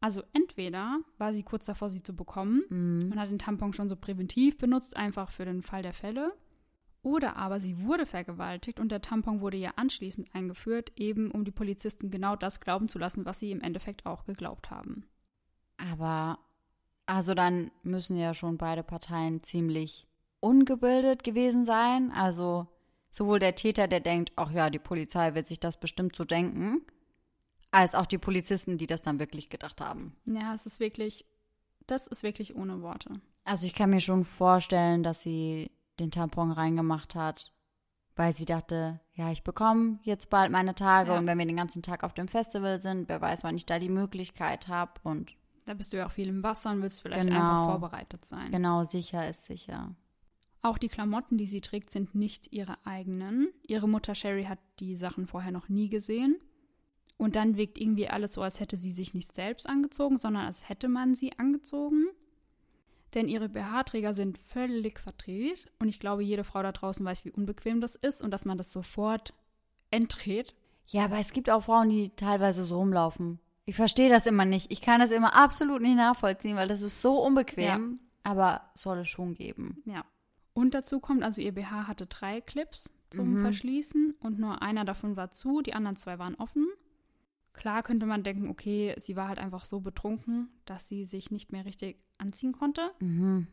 [0.00, 3.12] Also entweder war sie kurz davor, sie zu bekommen mhm.
[3.12, 6.34] und hat den Tampon schon so präventiv benutzt, einfach für den Fall der Fälle.
[7.02, 11.52] Oder aber sie wurde vergewaltigt und der Tampon wurde ja anschließend eingeführt, eben um die
[11.52, 15.06] Polizisten genau das glauben zu lassen, was sie im Endeffekt auch geglaubt haben.
[15.76, 16.38] Aber
[17.06, 20.08] also dann müssen ja schon beide Parteien ziemlich
[20.40, 22.10] ungebildet gewesen sein.
[22.10, 22.66] Also
[23.08, 26.82] sowohl der Täter, der denkt, ach ja, die Polizei wird sich das bestimmt so denken,
[27.70, 30.16] als auch die Polizisten, die das dann wirklich gedacht haben.
[30.24, 31.26] Ja, es ist wirklich,
[31.86, 33.20] das ist wirklich ohne Worte.
[33.44, 37.52] Also ich kann mir schon vorstellen, dass sie den Tampon reingemacht hat,
[38.16, 41.18] weil sie dachte, ja, ich bekomme jetzt bald meine Tage ja.
[41.18, 43.78] und wenn wir den ganzen Tag auf dem Festival sind, wer weiß, wann ich da
[43.78, 45.32] die Möglichkeit habe und
[45.66, 48.52] da bist du ja auch viel im Wasser und willst vielleicht genau, einfach vorbereitet sein.
[48.52, 49.94] Genau, sicher ist sicher.
[50.62, 53.48] Auch die Klamotten, die sie trägt, sind nicht ihre eigenen.
[53.66, 56.36] Ihre Mutter Sherry hat die Sachen vorher noch nie gesehen.
[57.18, 60.68] Und dann wirkt irgendwie alles so, als hätte sie sich nicht selbst angezogen, sondern als
[60.68, 62.08] hätte man sie angezogen
[63.16, 67.30] denn ihre BH-Träger sind völlig verdreht und ich glaube, jede Frau da draußen weiß, wie
[67.30, 69.32] unbequem das ist und dass man das sofort
[69.90, 70.54] entdreht.
[70.86, 73.40] Ja, aber es gibt auch Frauen, die teilweise so rumlaufen.
[73.64, 74.70] Ich verstehe das immer nicht.
[74.70, 77.64] Ich kann das immer absolut nicht nachvollziehen, weil das ist so unbequem.
[77.64, 77.80] Ja.
[78.22, 79.82] Aber soll es schon geben.
[79.86, 80.04] Ja.
[80.52, 83.42] Und dazu kommt, also ihr BH hatte drei Clips zum mhm.
[83.42, 86.66] Verschließen und nur einer davon war zu, die anderen zwei waren offen.
[87.56, 91.52] Klar könnte man denken, okay, sie war halt einfach so betrunken, dass sie sich nicht
[91.52, 92.90] mehr richtig anziehen konnte.
[93.00, 93.46] Mhm.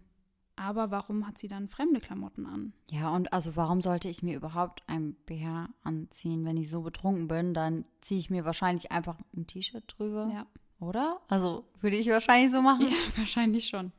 [0.57, 2.73] Aber warum hat sie dann fremde Klamotten an?
[2.91, 6.45] Ja, und also warum sollte ich mir überhaupt ein BH anziehen?
[6.45, 10.29] Wenn ich so betrunken bin, dann ziehe ich mir wahrscheinlich einfach ein T-Shirt drüber.
[10.31, 10.45] Ja.
[10.79, 11.21] Oder?
[11.29, 12.87] Also würde ich wahrscheinlich so machen?
[12.89, 13.93] Ja, wahrscheinlich schon.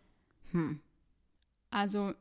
[0.53, 0.81] Hm.
[1.71, 2.13] Also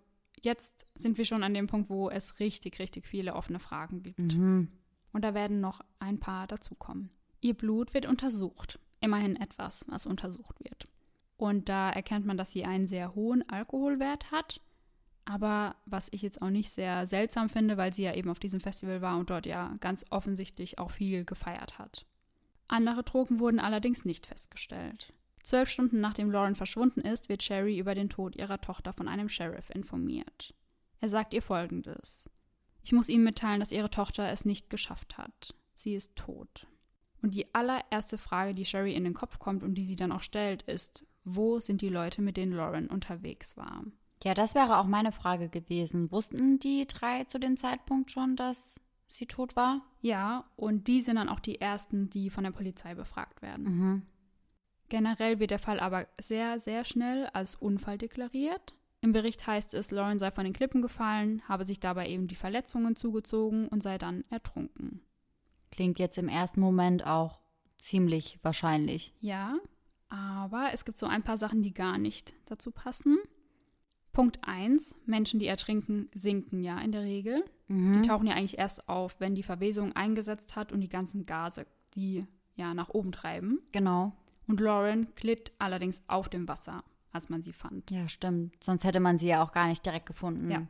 [0.42, 4.20] jetzt sind wir schon an dem Punkt, wo es richtig, richtig viele offene Fragen gibt.
[4.20, 4.70] Mhm.
[5.12, 7.12] Und da werden noch ein paar dazukommen.
[7.44, 8.80] Ihr Blut wird untersucht.
[9.02, 10.88] Immerhin etwas, was untersucht wird.
[11.36, 14.62] Und da erkennt man, dass sie einen sehr hohen Alkoholwert hat.
[15.26, 18.62] Aber was ich jetzt auch nicht sehr seltsam finde, weil sie ja eben auf diesem
[18.62, 22.06] Festival war und dort ja ganz offensichtlich auch viel gefeiert hat.
[22.70, 25.14] Andere Drogen wurden allerdings nicht festgestellt.
[25.44, 29.28] Zwölf Stunden nachdem Lauren verschwunden ist, wird Sherry über den Tod ihrer Tochter von einem
[29.28, 30.54] Sheriff informiert.
[31.02, 32.30] Er sagt ihr folgendes.
[32.84, 35.54] Ich muss Ihnen mitteilen, dass Ihre Tochter es nicht geschafft hat.
[35.76, 36.68] Sie ist tot.
[37.24, 40.22] Und die allererste Frage, die Sherry in den Kopf kommt und die sie dann auch
[40.22, 43.86] stellt, ist, wo sind die Leute, mit denen Lauren unterwegs war?
[44.24, 46.12] Ja, das wäre auch meine Frage gewesen.
[46.12, 48.76] Wussten die drei zu dem Zeitpunkt schon, dass
[49.08, 49.82] sie tot war?
[50.02, 53.64] Ja, und die sind dann auch die ersten, die von der Polizei befragt werden.
[53.64, 54.02] Mhm.
[54.90, 58.76] Generell wird der Fall aber sehr, sehr schnell als Unfall deklariert.
[59.00, 62.36] Im Bericht heißt es, Lauren sei von den Klippen gefallen, habe sich dabei eben die
[62.36, 65.02] Verletzungen zugezogen und sei dann ertrunken.
[65.74, 67.40] Klingt jetzt im ersten Moment auch
[67.78, 69.12] ziemlich wahrscheinlich.
[69.22, 69.58] Ja,
[70.08, 73.18] aber es gibt so ein paar Sachen, die gar nicht dazu passen.
[74.12, 74.94] Punkt 1.
[75.08, 77.44] Menschen, die ertrinken, sinken ja in der Regel.
[77.70, 77.94] Mhm.
[77.94, 81.66] Die tauchen ja eigentlich erst auf, wenn die Verwesung eingesetzt hat und die ganzen Gase,
[81.96, 83.60] die ja nach oben treiben.
[83.72, 84.12] Genau.
[84.48, 87.90] Und Lauren glitt allerdings auf dem Wasser, als man sie fand.
[87.90, 88.64] Ja, stimmt.
[88.64, 90.52] Sonst hätte man sie ja auch gar nicht direkt gefunden.
[90.52, 90.68] Ja.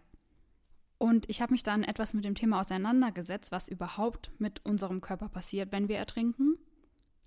[1.03, 5.27] Und ich habe mich dann etwas mit dem Thema auseinandergesetzt, was überhaupt mit unserem Körper
[5.27, 6.57] passiert, wenn wir ertrinken.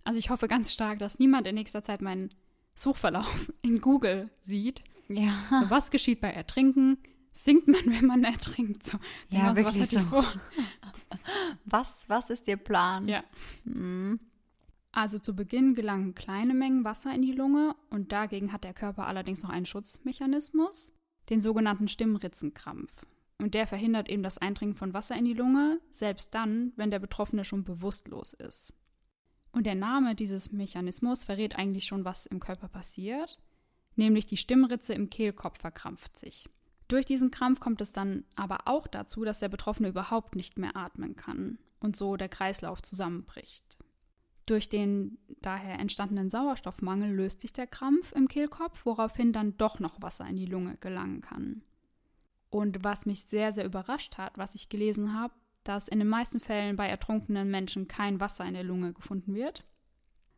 [0.02, 2.30] Also ich hoffe ganz stark, dass niemand in nächster Zeit meinen
[2.74, 4.82] Suchverlauf in Google sieht.
[5.08, 5.30] Ja.
[5.50, 6.96] So, was geschieht bei Ertrinken?
[7.32, 8.82] Singt man, wenn man ertrinkt?
[8.82, 8.96] So,
[9.28, 10.00] ja, so, wirklich was so.
[10.00, 10.24] Vor?
[11.66, 13.06] was, was ist Ihr Plan?
[13.06, 13.20] Ja.
[13.64, 14.20] Mhm.
[14.90, 19.06] Also zu Beginn gelangen kleine Mengen Wasser in die Lunge und dagegen hat der Körper
[19.06, 20.94] allerdings noch einen Schutzmechanismus,
[21.28, 22.90] den sogenannten Stimmritzenkrampf.
[23.38, 26.98] Und der verhindert eben das Eindringen von Wasser in die Lunge, selbst dann, wenn der
[26.98, 28.72] Betroffene schon bewusstlos ist.
[29.52, 33.38] Und der Name dieses Mechanismus verrät eigentlich schon, was im Körper passiert,
[33.94, 36.48] nämlich die Stimmritze im Kehlkopf verkrampft sich.
[36.88, 40.76] Durch diesen Krampf kommt es dann aber auch dazu, dass der Betroffene überhaupt nicht mehr
[40.76, 43.64] atmen kann und so der Kreislauf zusammenbricht.
[44.46, 50.00] Durch den daher entstandenen Sauerstoffmangel löst sich der Krampf im Kehlkopf, woraufhin dann doch noch
[50.00, 51.62] Wasser in die Lunge gelangen kann.
[52.56, 56.40] Und was mich sehr, sehr überrascht hat, was ich gelesen habe, dass in den meisten
[56.40, 59.62] Fällen bei ertrunkenen Menschen kein Wasser in der Lunge gefunden wird.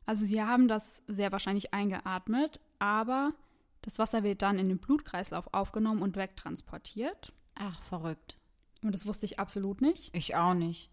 [0.04, 3.34] Also sie haben das sehr wahrscheinlich eingeatmet, aber
[3.82, 7.32] das Wasser wird dann in den Blutkreislauf aufgenommen und wegtransportiert.
[7.54, 8.36] Ach, verrückt.
[8.82, 10.12] Und das wusste ich absolut nicht.
[10.12, 10.90] Ich auch nicht.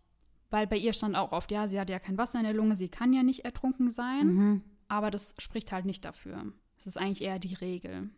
[0.52, 2.76] Weil bei ihr stand auch oft, ja, sie hat ja kein Wasser in der Lunge,
[2.76, 4.28] sie kann ja nicht ertrunken sein.
[4.28, 4.64] Mhm.
[4.90, 6.54] Aber das spricht halt nicht dafür.
[6.78, 8.12] Das ist eigentlich eher die Regel.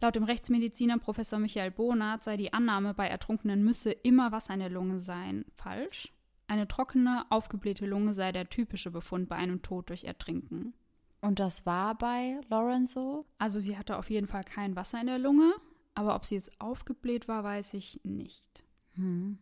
[0.00, 4.60] Laut dem Rechtsmediziner Professor Michael Bonat sei die Annahme, bei Ertrunkenen müsse immer Wasser in
[4.60, 6.12] der Lunge sein, falsch.
[6.46, 10.72] Eine trockene, aufgeblähte Lunge sei der typische Befund bei einem Tod durch Ertrinken.
[11.20, 13.26] Und das war bei Lauren so?
[13.38, 15.52] Also sie hatte auf jeden Fall kein Wasser in der Lunge,
[15.94, 18.62] aber ob sie jetzt aufgebläht war, weiß ich nicht.
[18.94, 19.38] Hm.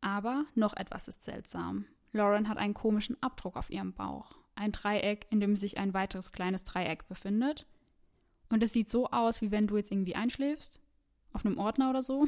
[0.00, 1.84] Aber noch etwas ist seltsam.
[2.12, 4.36] Lauren hat einen komischen Abdruck auf ihrem Bauch.
[4.54, 7.66] Ein Dreieck, in dem sich ein weiteres kleines Dreieck befindet.
[8.50, 10.80] Und es sieht so aus, wie wenn du jetzt irgendwie einschläfst,
[11.32, 12.26] auf einem Ordner oder so,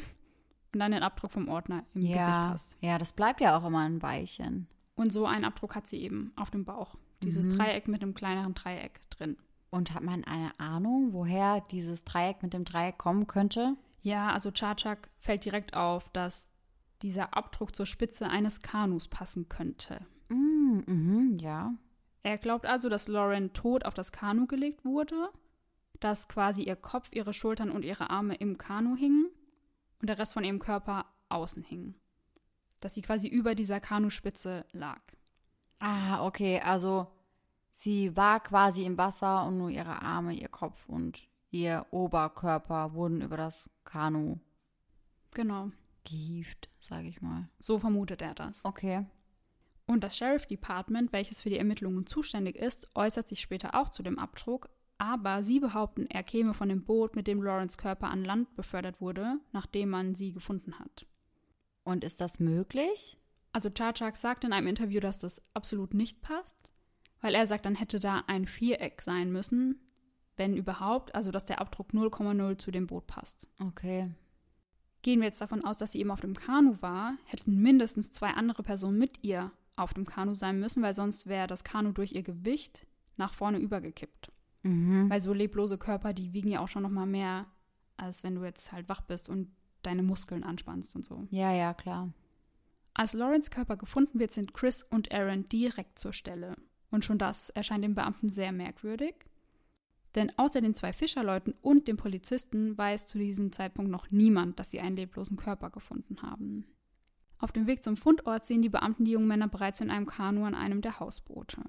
[0.72, 2.76] und dann den Abdruck vom Ordner im ja, Gesicht hast.
[2.80, 4.68] Ja, das bleibt ja auch immer ein Weilchen.
[4.94, 6.96] Und so einen Abdruck hat sie eben auf dem Bauch.
[7.22, 7.58] Dieses mhm.
[7.58, 9.37] Dreieck mit einem kleineren Dreieck drin.
[9.70, 13.76] Und hat man eine Ahnung, woher dieses Dreieck mit dem Dreieck kommen könnte?
[14.00, 16.48] Ja, also Charchak fällt direkt auf, dass
[17.02, 20.04] dieser Abdruck zur Spitze eines Kanus passen könnte.
[20.28, 21.72] Mm, mhm, ja.
[22.22, 25.30] Er glaubt also, dass Lauren tot auf das Kanu gelegt wurde,
[26.04, 29.30] dass quasi ihr Kopf, ihre Schultern und ihre Arme im Kanu hingen
[30.00, 31.94] und der Rest von ihrem Körper außen hing.
[32.80, 35.00] Dass sie quasi über dieser Kanuspitze lag.
[35.78, 37.06] Ah, okay, also
[37.70, 43.20] sie war quasi im Wasser und nur ihre Arme, ihr Kopf und ihr Oberkörper wurden
[43.20, 44.38] über das Kanu
[45.32, 45.70] genau
[46.04, 47.48] gehievt, sage ich mal.
[47.58, 48.64] So vermutet er das.
[48.64, 49.06] Okay.
[49.86, 54.02] Und das Sheriff Department, welches für die Ermittlungen zuständig ist, äußert sich später auch zu
[54.02, 54.70] dem Abdruck,
[55.02, 59.00] aber sie behaupten, er käme von dem Boot, mit dem Lawrence Körper an Land befördert
[59.00, 61.06] wurde, nachdem man sie gefunden hat.
[61.82, 63.18] Und ist das möglich?
[63.52, 66.70] Also Charchak sagt in einem Interview, dass das absolut nicht passt,
[67.20, 69.80] weil er sagt, dann hätte da ein Viereck sein müssen,
[70.36, 73.48] wenn überhaupt, also dass der Abdruck 0,0 zu dem Boot passt.
[73.58, 74.08] Okay.
[75.02, 78.30] Gehen wir jetzt davon aus, dass sie eben auf dem Kanu war, hätten mindestens zwei
[78.30, 82.12] andere Personen mit ihr auf dem Kanu sein müssen, weil sonst wäre das Kanu durch
[82.12, 82.86] ihr Gewicht
[83.16, 84.31] nach vorne übergekippt.
[84.62, 85.11] Mhm.
[85.11, 87.46] Weil so leblose Körper, die wiegen ja auch schon noch mal mehr,
[87.96, 89.51] als wenn du jetzt halt wach bist und
[89.83, 91.27] deine Muskeln anspannst und so.
[91.31, 92.12] Ja, ja, klar.
[92.94, 96.57] Als Lawrence Körper gefunden wird, sind Chris und Aaron direkt zur Stelle.
[96.90, 99.14] Und schon das erscheint dem Beamten sehr merkwürdig.
[100.14, 104.70] Denn außer den zwei Fischerleuten und dem Polizisten weiß zu diesem Zeitpunkt noch niemand, dass
[104.70, 106.66] sie einen leblosen Körper gefunden haben.
[107.38, 110.44] Auf dem Weg zum Fundort sehen die Beamten die jungen Männer bereits in einem Kanu
[110.44, 111.62] an einem der Hausboote.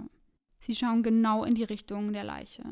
[0.64, 2.64] Sie schauen genau in die Richtung der Leiche.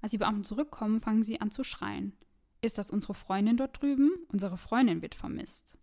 [0.00, 2.12] Als die Beamten zurückkommen, fangen sie an zu schreien.
[2.60, 4.10] Ist das unsere Freundin dort drüben?
[4.32, 5.78] Unsere Freundin wird vermisst.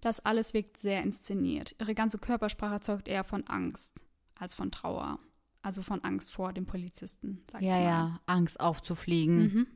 [0.00, 1.74] Das alles wirkt sehr inszeniert.
[1.80, 4.04] Ihre ganze Körpersprache zeugt eher von Angst
[4.36, 5.18] als von Trauer.
[5.62, 7.80] Also von Angst vor dem Polizisten, sag ja.
[7.80, 9.38] Ja, Angst aufzufliegen.
[9.38, 9.66] Mhm.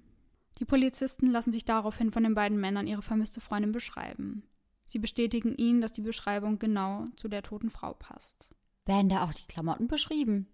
[0.59, 4.45] Die Polizisten lassen sich daraufhin von den beiden Männern ihre vermisste Freundin beschreiben.
[4.87, 8.55] Sie bestätigen ihnen, dass die Beschreibung genau zu der toten Frau passt.
[8.87, 10.47] Werden da auch die Klamotten beschrieben?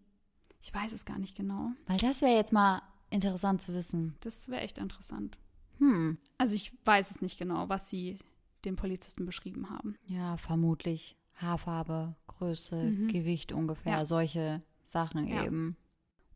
[0.60, 1.72] Ich weiß es gar nicht genau.
[1.86, 4.16] Weil das wäre jetzt mal interessant zu wissen.
[4.20, 5.38] Das wäre echt interessant.
[5.78, 6.18] Hm.
[6.36, 8.18] Also ich weiß es nicht genau, was sie
[8.64, 9.96] den Polizisten beschrieben haben.
[10.06, 13.08] Ja, vermutlich Haarfarbe, Größe, mhm.
[13.08, 14.04] Gewicht ungefähr, ja.
[14.04, 15.44] solche Sachen ja.
[15.44, 15.76] eben.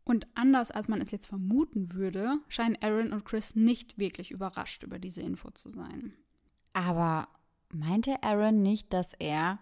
[0.05, 4.83] Und anders als man es jetzt vermuten würde, scheinen Aaron und Chris nicht wirklich überrascht
[4.83, 6.13] über diese Info zu sein.
[6.73, 7.27] Aber
[7.71, 9.59] meinte Aaron nicht, dass er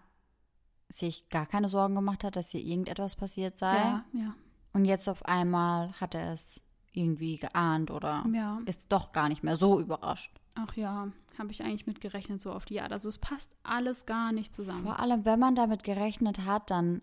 [0.88, 3.74] sich gar keine Sorgen gemacht hat, dass hier irgendetwas passiert sei?
[3.74, 4.34] Ja, ja.
[4.72, 8.60] Und jetzt auf einmal hat er es irgendwie geahnt oder ja.
[8.66, 10.40] ist doch gar nicht mehr so überrascht.
[10.54, 11.08] Ach ja,
[11.38, 12.92] habe ich eigentlich mit gerechnet, so auf die Art.
[12.92, 14.84] Also es passt alles gar nicht zusammen.
[14.84, 17.02] Vor allem, wenn man damit gerechnet hat, dann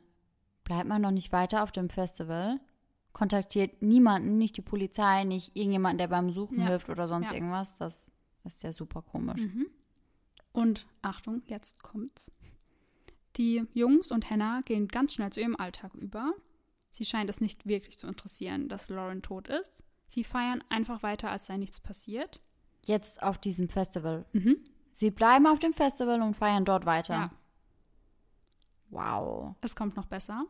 [0.64, 2.60] bleibt man noch nicht weiter auf dem Festival,
[3.12, 6.68] kontaktiert niemanden, nicht die Polizei, nicht irgendjemanden, der beim Suchen ja.
[6.68, 7.34] hilft oder sonst ja.
[7.34, 7.78] irgendwas.
[7.78, 8.12] Das
[8.44, 9.42] ist ja super komisch.
[9.42, 9.68] Mhm.
[10.52, 12.32] Und Achtung, jetzt kommt's.
[13.38, 16.34] Die Jungs und Hannah gehen ganz schnell zu ihrem Alltag über.
[16.92, 19.84] Sie scheint es nicht wirklich zu interessieren, dass Lauren tot ist.
[20.08, 22.42] Sie feiern einfach weiter, als sei nichts passiert.
[22.86, 24.26] Jetzt auf diesem Festival.
[24.34, 24.58] Mhm.
[24.94, 27.14] Sie bleiben auf dem Festival und feiern dort weiter.
[27.14, 27.32] Ja.
[28.90, 29.56] Wow.
[29.62, 30.46] Es kommt noch besser.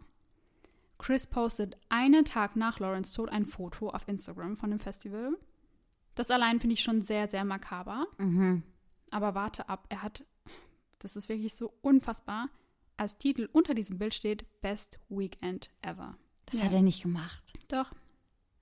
[0.98, 5.38] Chris postet einen Tag nach Lawrence Tod ein Foto auf Instagram von dem Festival.
[6.16, 8.08] Das allein finde ich schon sehr, sehr makaber.
[8.18, 8.64] Mhm.
[9.12, 10.26] Aber warte ab, er hat,
[11.00, 12.50] das ist wirklich so unfassbar,
[12.98, 16.18] als Titel unter diesem Bild steht Best Weekend Ever.
[16.52, 16.66] Das ja.
[16.66, 17.54] hat er nicht gemacht.
[17.68, 17.92] Doch.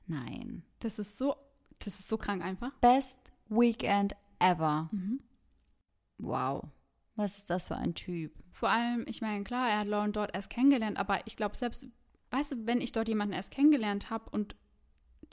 [0.08, 0.64] Nein.
[0.80, 1.36] Das ist so,
[1.80, 2.72] das ist so krank einfach.
[2.80, 3.20] Best
[3.50, 4.90] Weekend Ever.
[4.92, 5.22] Mhm.
[6.18, 6.66] Wow.
[7.16, 8.34] Was ist das für ein Typ?
[8.52, 11.88] Vor allem, ich meine, klar, er hat Lauren dort erst kennengelernt, aber ich glaube, selbst,
[12.32, 14.56] weißt du, wenn ich dort jemanden erst kennengelernt habe und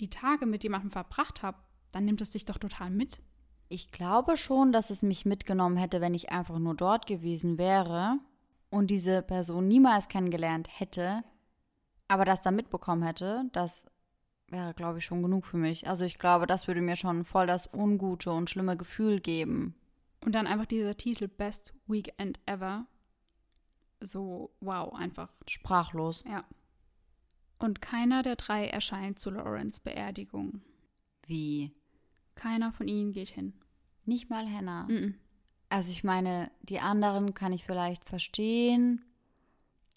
[0.01, 1.59] die Tage mit jemandem verbracht habe,
[1.93, 3.21] dann nimmt es dich doch total mit.
[3.69, 8.19] Ich glaube schon, dass es mich mitgenommen hätte, wenn ich einfach nur dort gewesen wäre
[8.71, 11.23] und diese Person niemals kennengelernt hätte,
[12.09, 13.87] aber das dann mitbekommen hätte, dass
[14.49, 15.89] wäre, glaube ich, schon genug für mich.
[15.89, 19.75] Also ich glaube, das würde mir schon voll das ungute und schlimme Gefühl geben.
[20.25, 22.87] Und dann einfach dieser Titel Best Weekend Ever.
[24.01, 25.31] So, wow, einfach.
[25.47, 26.25] Sprachlos.
[26.27, 26.45] Ja.
[27.59, 30.63] Und keiner der drei erscheint zu Lawrence Beerdigung.
[31.27, 31.73] Wie?
[32.35, 33.55] Keiner von ihnen geht hin.
[34.05, 34.85] Nicht mal Hannah.
[34.85, 35.15] Mm -mm.
[35.69, 39.05] Also ich meine, die anderen kann ich vielleicht verstehen.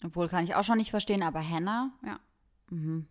[0.04, 1.92] Obwohl kann ich auch schon nicht verstehen, aber Hannah?
[2.04, 2.20] Ja.
[2.70, 3.06] Mhm.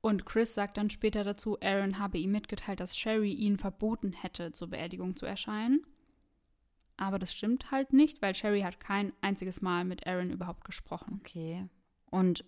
[0.00, 4.52] Und Chris sagt dann später dazu, Aaron habe ihm mitgeteilt, dass Sherry ihn verboten hätte,
[4.52, 5.84] zur Beerdigung zu erscheinen.
[6.96, 11.20] Aber das stimmt halt nicht, weil Sherry hat kein einziges Mal mit Aaron überhaupt gesprochen.
[11.20, 11.68] Okay.
[12.10, 12.44] Und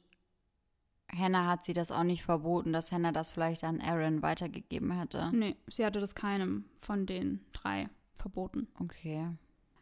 [1.10, 5.30] Hannah hat sie das auch nicht verboten, dass Hannah das vielleicht an Aaron weitergegeben hätte.
[5.32, 8.68] Nee, sie hatte das keinem von den drei verboten.
[8.78, 9.28] Okay.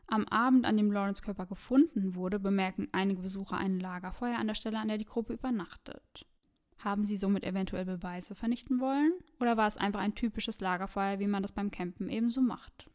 [0.08, 4.54] Am Abend, an dem Lawrence Körper gefunden wurde, bemerken einige Besucher ein Lagerfeuer an der
[4.54, 6.26] Stelle, an der die Gruppe übernachtet.
[6.78, 9.12] Haben sie somit eventuell Beweise vernichten wollen?
[9.40, 12.88] Oder war es einfach ein typisches Lagerfeuer, wie man das beim Campen ebenso macht?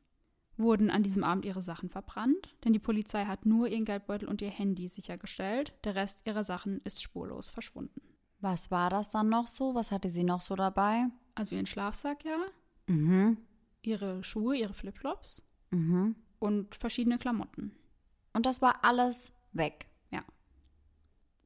[0.56, 2.56] Wurden an diesem Abend ihre Sachen verbrannt?
[2.63, 5.74] Denn die Polizei hat nur ihren Geldbeutel und ihr Handy sichergestellt.
[5.84, 8.02] Der Rest ihrer Sachen ist spurlos verschwunden.
[8.39, 9.76] Was war das dann noch so?
[9.76, 11.08] Was hatte sie noch so dabei?
[11.36, 12.38] Also ihren Schlafsack, ja.
[12.88, 13.38] Mhm.
[13.82, 15.41] Ihre Schuhe, ihre Flipflops.
[15.71, 16.15] Mhm.
[16.41, 17.71] Und verschiedene Klamotten.
[18.34, 19.86] Und das war alles weg.
[20.10, 20.23] Ja.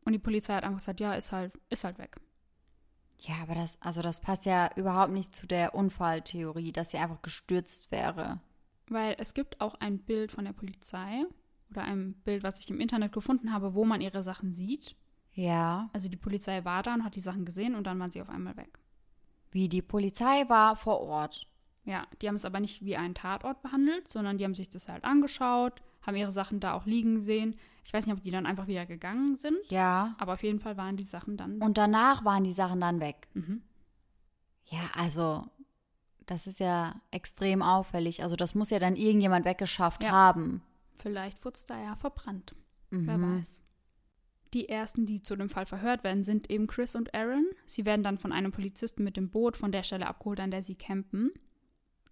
[0.05, 2.15] Und die Polizei hat einfach gesagt, ja, ist halt, ist halt weg.
[3.19, 7.21] Ja, aber das, also das passt ja überhaupt nicht zu der Unfalltheorie, dass sie einfach
[7.21, 8.39] gestürzt wäre.
[8.87, 11.25] Weil es gibt auch ein Bild von der Polizei
[11.71, 14.95] oder ein Bild, was ich im Internet gefunden habe, wo man ihre Sachen sieht.
[15.33, 15.89] Ja.
[15.91, 18.29] Also die Polizei war da und hat die Sachen gesehen und dann waren sie auf
[18.29, 18.79] einmal weg.
[19.51, 21.49] Wie die Polizei war vor Ort.
[21.85, 24.87] Ja, die haben es aber nicht wie einen Tatort behandelt, sondern die haben sich das
[24.89, 27.55] halt angeschaut, haben ihre Sachen da auch liegen sehen.
[27.83, 29.57] Ich weiß nicht, ob die dann einfach wieder gegangen sind.
[29.69, 30.15] Ja.
[30.17, 31.61] Aber auf jeden Fall waren die Sachen dann.
[31.61, 33.27] Und danach waren die Sachen dann weg.
[33.35, 33.61] Mhm.
[34.65, 35.45] Ja, also
[36.25, 38.23] das ist ja extrem auffällig.
[38.23, 40.11] Also das muss ja dann irgendjemand weggeschafft Ja.
[40.11, 40.63] haben.
[40.97, 42.55] Vielleicht wurde es da ja verbrannt.
[42.89, 43.07] Mhm.
[43.07, 43.61] Wer weiß.
[44.55, 47.45] Die ersten, die zu dem Fall verhört werden, sind eben Chris und Aaron.
[47.67, 50.63] Sie werden dann von einem Polizisten mit dem Boot von der Stelle abgeholt, an der
[50.63, 51.31] sie campen.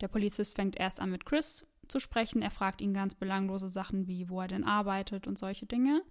[0.02, 2.42] Der Polizist fängt erst an mit Chris zu sprechen.
[2.42, 6.02] Er fragt ihn ganz belanglose Sachen wie, wo er denn arbeitet und solche Dinge.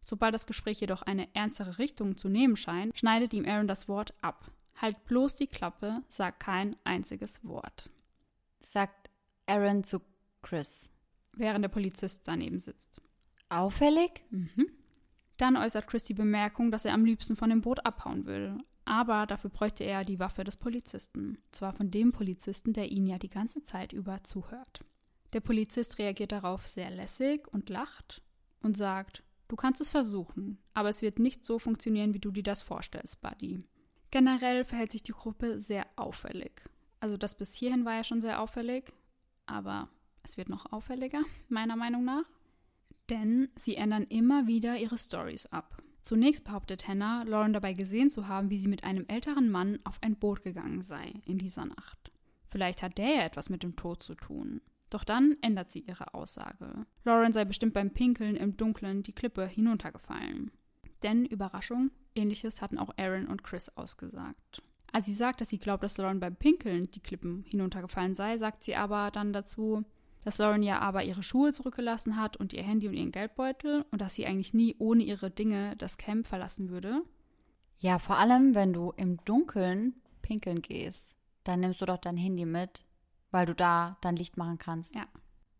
[0.00, 4.14] Sobald das Gespräch jedoch eine ernstere Richtung zu nehmen scheint, schneidet ihm Aaron das Wort
[4.22, 4.50] ab.
[4.80, 7.90] Halt bloß die Klappe, sag kein einziges Wort.
[8.60, 9.10] Sagt
[9.46, 10.00] Aaron zu
[10.42, 10.92] Chris.
[11.34, 13.00] Während der Polizist daneben sitzt.
[13.48, 14.24] Auffällig?
[14.30, 14.70] Mhm.
[15.36, 18.58] Dann äußert Chris die Bemerkung, dass er am liebsten von dem Boot abhauen würde.
[18.88, 21.36] Aber dafür bräuchte er die Waffe des Polizisten.
[21.52, 24.82] Zwar von dem Polizisten, der ihn ja die ganze Zeit über zuhört.
[25.34, 28.22] Der Polizist reagiert darauf sehr lässig und lacht
[28.62, 32.42] und sagt, du kannst es versuchen, aber es wird nicht so funktionieren, wie du dir
[32.42, 33.62] das vorstellst, Buddy.
[34.10, 36.62] Generell verhält sich die Gruppe sehr auffällig.
[36.98, 38.90] Also das bis hierhin war ja schon sehr auffällig,
[39.44, 39.90] aber
[40.22, 41.20] es wird noch auffälliger,
[41.50, 42.24] meiner Meinung nach.
[43.10, 45.82] Denn sie ändern immer wieder ihre Stories ab.
[46.08, 49.98] Zunächst behauptet Hannah, Lauren dabei gesehen zu haben, wie sie mit einem älteren Mann auf
[50.00, 52.10] ein Boot gegangen sei in dieser Nacht.
[52.46, 54.62] Vielleicht hat der ja etwas mit dem Tod zu tun.
[54.88, 56.86] Doch dann ändert sie ihre Aussage.
[57.04, 60.50] Lauren sei bestimmt beim Pinkeln im Dunkeln die Klippe hinuntergefallen.
[61.02, 64.62] Denn, Überraschung, ähnliches hatten auch Aaron und Chris ausgesagt.
[64.90, 68.64] Als sie sagt, dass sie glaubt, dass Lauren beim Pinkeln die Klippen hinuntergefallen sei, sagt
[68.64, 69.84] sie aber dann dazu,
[70.28, 74.02] dass Lauren ja aber ihre Schuhe zurückgelassen hat und ihr Handy und ihren Geldbeutel und
[74.02, 77.00] dass sie eigentlich nie ohne ihre Dinge das Camp verlassen würde.
[77.78, 82.44] Ja, vor allem, wenn du im Dunkeln pinkeln gehst, dann nimmst du doch dein Handy
[82.44, 82.84] mit,
[83.30, 84.94] weil du da dann Licht machen kannst.
[84.94, 85.06] Ja.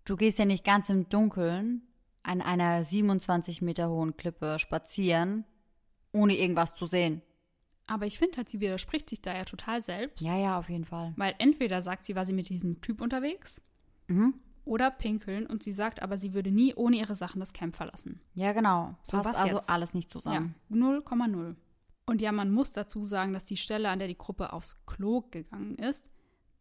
[0.04, 1.80] Du gehst ja nicht ganz im Dunkeln
[2.22, 5.46] an einer 27 Meter hohen Klippe spazieren,
[6.12, 7.22] ohne irgendwas zu sehen.
[7.86, 10.22] Aber ich finde halt, sie widerspricht sich da ja total selbst.
[10.22, 11.14] Ja, ja, auf jeden Fall.
[11.16, 13.62] Weil entweder sagt sie, war sie mit diesem Typ unterwegs
[14.08, 14.34] Mhm.
[14.68, 18.20] Oder pinkeln und sie sagt aber, sie würde nie ohne ihre Sachen das Camp verlassen.
[18.34, 18.94] Ja, genau.
[19.02, 19.70] So, Passt was also jetzt?
[19.70, 20.54] alles nicht zusammen.
[20.68, 21.56] Ja, 0,0.
[22.06, 25.22] Und ja, man muss dazu sagen, dass die Stelle, an der die Gruppe aufs Klo
[25.30, 26.04] gegangen ist,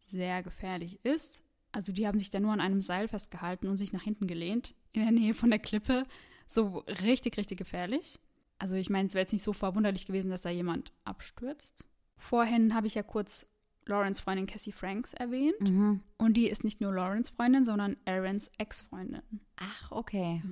[0.04, 1.42] sehr gefährlich ist.
[1.70, 4.74] Also die haben sich da nur an einem Seil festgehalten und sich nach hinten gelehnt,
[4.92, 6.04] in der Nähe von der Klippe.
[6.48, 8.18] So richtig, richtig gefährlich.
[8.58, 11.84] Also ich meine, es wäre jetzt nicht so verwunderlich gewesen, dass da jemand abstürzt.
[12.16, 13.46] Vorhin habe ich ja kurz
[13.88, 15.60] Lawrence Freundin Cassie Franks erwähnt.
[15.60, 16.00] Mhm.
[16.18, 19.22] Und die ist nicht nur Lawrence Freundin, sondern Aarons Ex-Freundin.
[19.56, 20.42] Ach, okay.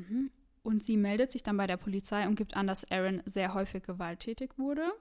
[0.62, 3.84] Und sie meldet sich dann bei der Polizei und gibt an, dass Aaron sehr häufig
[3.84, 4.92] gewalttätig wurde.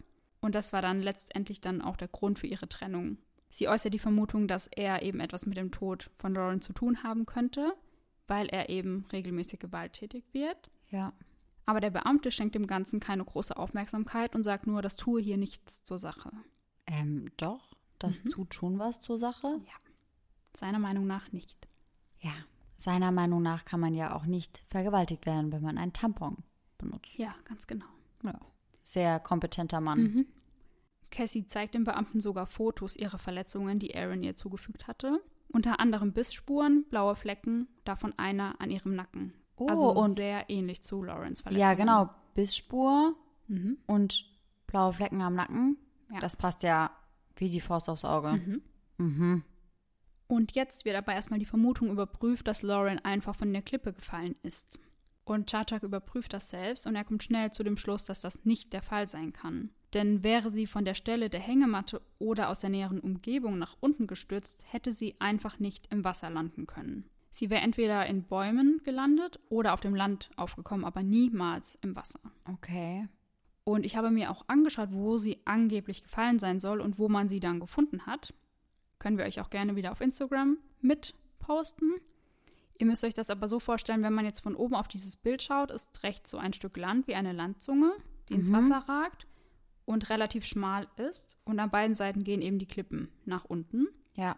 [0.42, 3.18] Und das war dann letztendlich dann auch der Grund für ihre Trennung.
[3.50, 7.04] Sie äußert die Vermutung, dass er eben etwas mit dem Tod von Lauren zu tun
[7.04, 7.74] haben könnte,
[8.28, 10.70] weil er eben regelmäßig gewalttätig wird.
[10.90, 11.14] Ja.
[11.66, 15.38] Aber der Beamte schenkt dem Ganzen keine große Aufmerksamkeit und sagt nur, das tue hier
[15.38, 16.32] nichts zur Sache.
[16.86, 18.30] Ähm, doch, das mhm.
[18.30, 19.48] tut schon was zur Sache.
[19.48, 19.74] Ja.
[20.56, 21.68] Seiner Meinung nach nicht.
[22.20, 22.34] Ja,
[22.78, 26.38] seiner Meinung nach kann man ja auch nicht vergewaltigt werden, wenn man einen Tampon
[26.78, 27.18] benutzt.
[27.18, 27.86] Ja, ganz genau.
[28.24, 28.40] Ja.
[28.84, 30.02] Sehr kompetenter Mann.
[30.02, 30.26] Mhm.
[31.12, 35.22] Cassie zeigt dem Beamten sogar Fotos ihrer Verletzungen, die Aaron ihr zugefügt hatte.
[35.50, 39.34] Unter anderem Bissspuren, blaue Flecken, davon einer an ihrem Nacken.
[39.58, 41.70] Oh, also und sehr ähnlich zu Lawrence Verletzungen.
[41.70, 42.10] Ja, genau.
[42.34, 43.16] Bissspur
[43.48, 43.78] mhm.
[43.86, 44.26] und
[44.68, 45.78] blaue Flecken am Nacken.
[46.12, 46.20] Ja.
[46.20, 46.92] Das passt ja
[47.38, 48.34] wie die Faust aufs Auge.
[48.34, 48.62] Mhm.
[48.98, 49.44] Mhm.
[50.28, 54.36] Und jetzt wird aber erstmal die Vermutung überprüft, dass Lauren einfach von der Klippe gefallen
[54.42, 54.80] ist.
[55.24, 58.74] Und Charchak überprüft das selbst und er kommt schnell zu dem Schluss, dass das nicht
[58.74, 59.72] der Fall sein kann.
[59.94, 64.08] Denn wäre sie von der Stelle der Hängematte oder aus der näheren Umgebung nach unten
[64.08, 67.10] gestürzt, hätte sie einfach nicht im Wasser landen können.
[67.30, 72.20] Sie wäre entweder in Bäumen gelandet oder auf dem Land aufgekommen, aber niemals im Wasser.
[72.46, 73.08] Okay.
[73.66, 77.28] Und ich habe mir auch angeschaut, wo sie angeblich gefallen sein soll und wo man
[77.28, 78.34] sie dann gefunden hat.
[79.00, 81.92] Können wir euch auch gerne wieder auf Instagram mit posten.
[82.78, 85.42] Ihr müsst euch das aber so vorstellen, wenn man jetzt von oben auf dieses Bild
[85.42, 87.92] schaut, ist rechts so ein Stück Land wie eine Landzunge,
[88.30, 88.40] die mhm.
[88.40, 89.26] ins Wasser ragt
[89.86, 91.38] und relativ schmal ist.
[91.44, 93.88] Und an beiden Seiten gehen eben die Klippen nach unten.
[94.14, 94.38] Ja.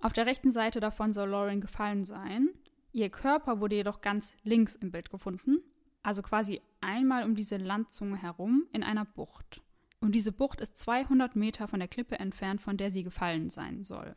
[0.00, 2.48] Auf der rechten Seite davon soll Lauren gefallen sein.
[2.92, 5.58] Ihr Körper wurde jedoch ganz links im Bild gefunden,
[6.02, 9.62] also quasi einmal um diese Landzunge herum in einer Bucht.
[10.00, 13.82] Und diese Bucht ist 200 Meter von der Klippe entfernt, von der sie gefallen sein
[13.82, 14.14] soll.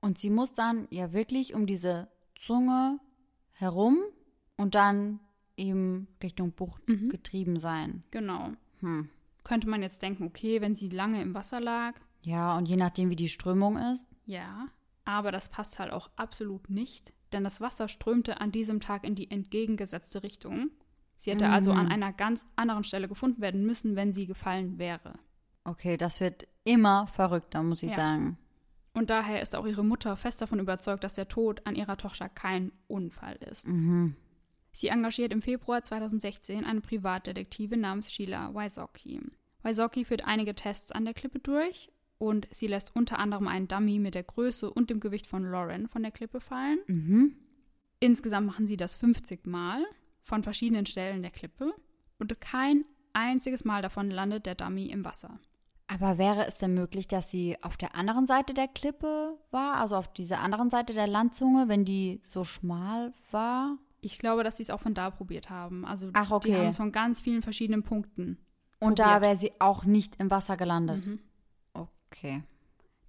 [0.00, 3.00] Und sie muss dann ja wirklich um diese Zunge
[3.52, 3.98] herum
[4.56, 5.20] und dann
[5.56, 7.08] eben Richtung Bucht mhm.
[7.08, 8.04] getrieben sein.
[8.10, 8.50] Genau.
[8.80, 9.08] Hm.
[9.44, 11.94] Könnte man jetzt denken, okay, wenn sie lange im Wasser lag.
[12.22, 14.06] Ja, und je nachdem, wie die Strömung ist.
[14.26, 14.68] Ja,
[15.04, 19.14] aber das passt halt auch absolut nicht, denn das Wasser strömte an diesem Tag in
[19.14, 20.70] die entgegengesetzte Richtung.
[21.16, 21.52] Sie hätte mhm.
[21.52, 25.14] also an einer ganz anderen Stelle gefunden werden müssen, wenn sie gefallen wäre.
[25.64, 27.96] Okay, das wird immer verrückter, muss ich ja.
[27.96, 28.38] sagen.
[28.92, 32.28] Und daher ist auch ihre Mutter fest davon überzeugt, dass der Tod an ihrer Tochter
[32.28, 33.66] kein Unfall ist.
[33.66, 34.16] Mhm.
[34.72, 39.20] Sie engagiert im Februar 2016 eine Privatdetektive namens Sheila Wysocki.
[39.62, 43.98] Wysocki führt einige Tests an der Klippe durch und sie lässt unter anderem einen Dummy
[43.98, 46.78] mit der Größe und dem Gewicht von Lauren von der Klippe fallen.
[46.86, 47.36] Mhm.
[48.00, 49.84] Insgesamt machen sie das 50 Mal
[50.24, 51.72] von verschiedenen Stellen der Klippe
[52.18, 55.38] und kein einziges Mal davon landet der Dummy im Wasser.
[55.86, 59.96] Aber wäre es denn möglich, dass sie auf der anderen Seite der Klippe war, also
[59.96, 63.76] auf dieser anderen Seite der Landzunge, wenn die so schmal war?
[64.00, 65.84] Ich glaube, dass sie es auch von da probiert haben.
[65.84, 66.48] Also Ach, okay.
[66.48, 68.38] die haben es von ganz vielen verschiedenen Punkten.
[68.80, 68.98] Und probiert.
[68.98, 71.06] da wäre sie auch nicht im Wasser gelandet.
[71.06, 71.20] Mhm.
[71.74, 72.42] Okay.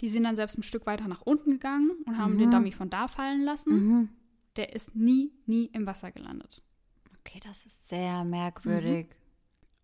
[0.02, 2.40] Die sind dann selbst ein Stück weiter nach unten gegangen und haben mhm.
[2.40, 3.74] den Dummy von da fallen lassen.
[3.74, 4.10] Mhm.
[4.58, 6.62] Der ist nie, nie im Wasser gelandet.
[7.26, 9.08] Okay, das ist sehr merkwürdig.
[9.08, 9.16] Mhm.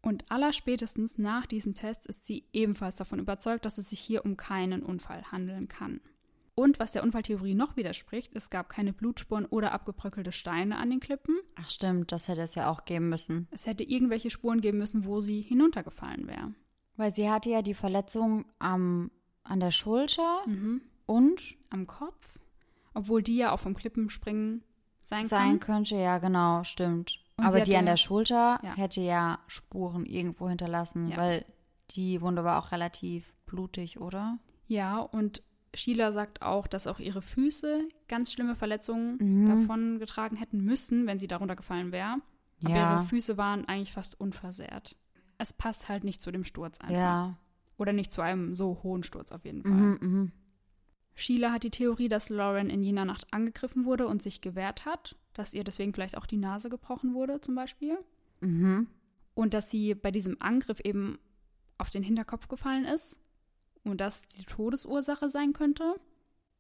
[0.04, 4.36] Und allerspätestens nach diesen Tests ist sie ebenfalls davon überzeugt, dass es sich hier um
[4.36, 6.02] keinen Unfall handeln kann.
[6.56, 11.00] Und was der Unfalltheorie noch widerspricht, es gab keine Blutspuren oder abgebröckelte Steine an den
[11.00, 11.38] Klippen.
[11.56, 13.48] Ach stimmt, das hätte es ja auch geben müssen.
[13.52, 16.54] Es hätte irgendwelche Spuren geben müssen, wo sie hinuntergefallen wäre.
[16.98, 19.12] Weil sie hatte ja die Verletzung am,
[19.44, 20.82] an der Schulter mhm.
[21.06, 22.40] und am Kopf,
[22.94, 24.64] obwohl die ja auch vom Klippenspringen
[25.04, 25.60] sein, sein kann.
[25.60, 25.96] könnte.
[25.96, 27.24] Ja, genau, stimmt.
[27.38, 28.76] Und Aber die an der Schulter ja.
[28.76, 31.18] hätte ja Spuren irgendwo hinterlassen, ja.
[31.18, 31.46] weil
[31.92, 34.38] die Wunde war auch relativ blutig, oder?
[34.68, 39.50] Ja, und Sheila sagt auch, dass auch ihre Füße ganz schlimme Verletzungen mhm.
[39.50, 42.18] davon getragen hätten müssen, wenn sie darunter gefallen wäre.
[42.64, 42.96] Aber ja.
[42.98, 44.96] ihre Füße waren eigentlich fast unversehrt
[45.42, 46.94] es passt halt nicht zu dem Sturz einfach.
[46.96, 47.38] Ja.
[47.78, 49.72] Oder nicht zu einem so hohen Sturz auf jeden Fall.
[49.72, 50.32] Mhm, mh.
[51.22, 55.16] Sheila hat die Theorie, dass Lauren in jener Nacht angegriffen wurde und sich gewehrt hat,
[55.34, 57.98] dass ihr deswegen vielleicht auch die Nase gebrochen wurde, zum Beispiel.
[58.42, 58.88] Mhm.
[59.34, 61.20] Und dass sie bei diesem Angriff eben
[61.78, 63.20] auf den Hinterkopf gefallen ist
[63.84, 65.96] und das die Todesursache sein könnte.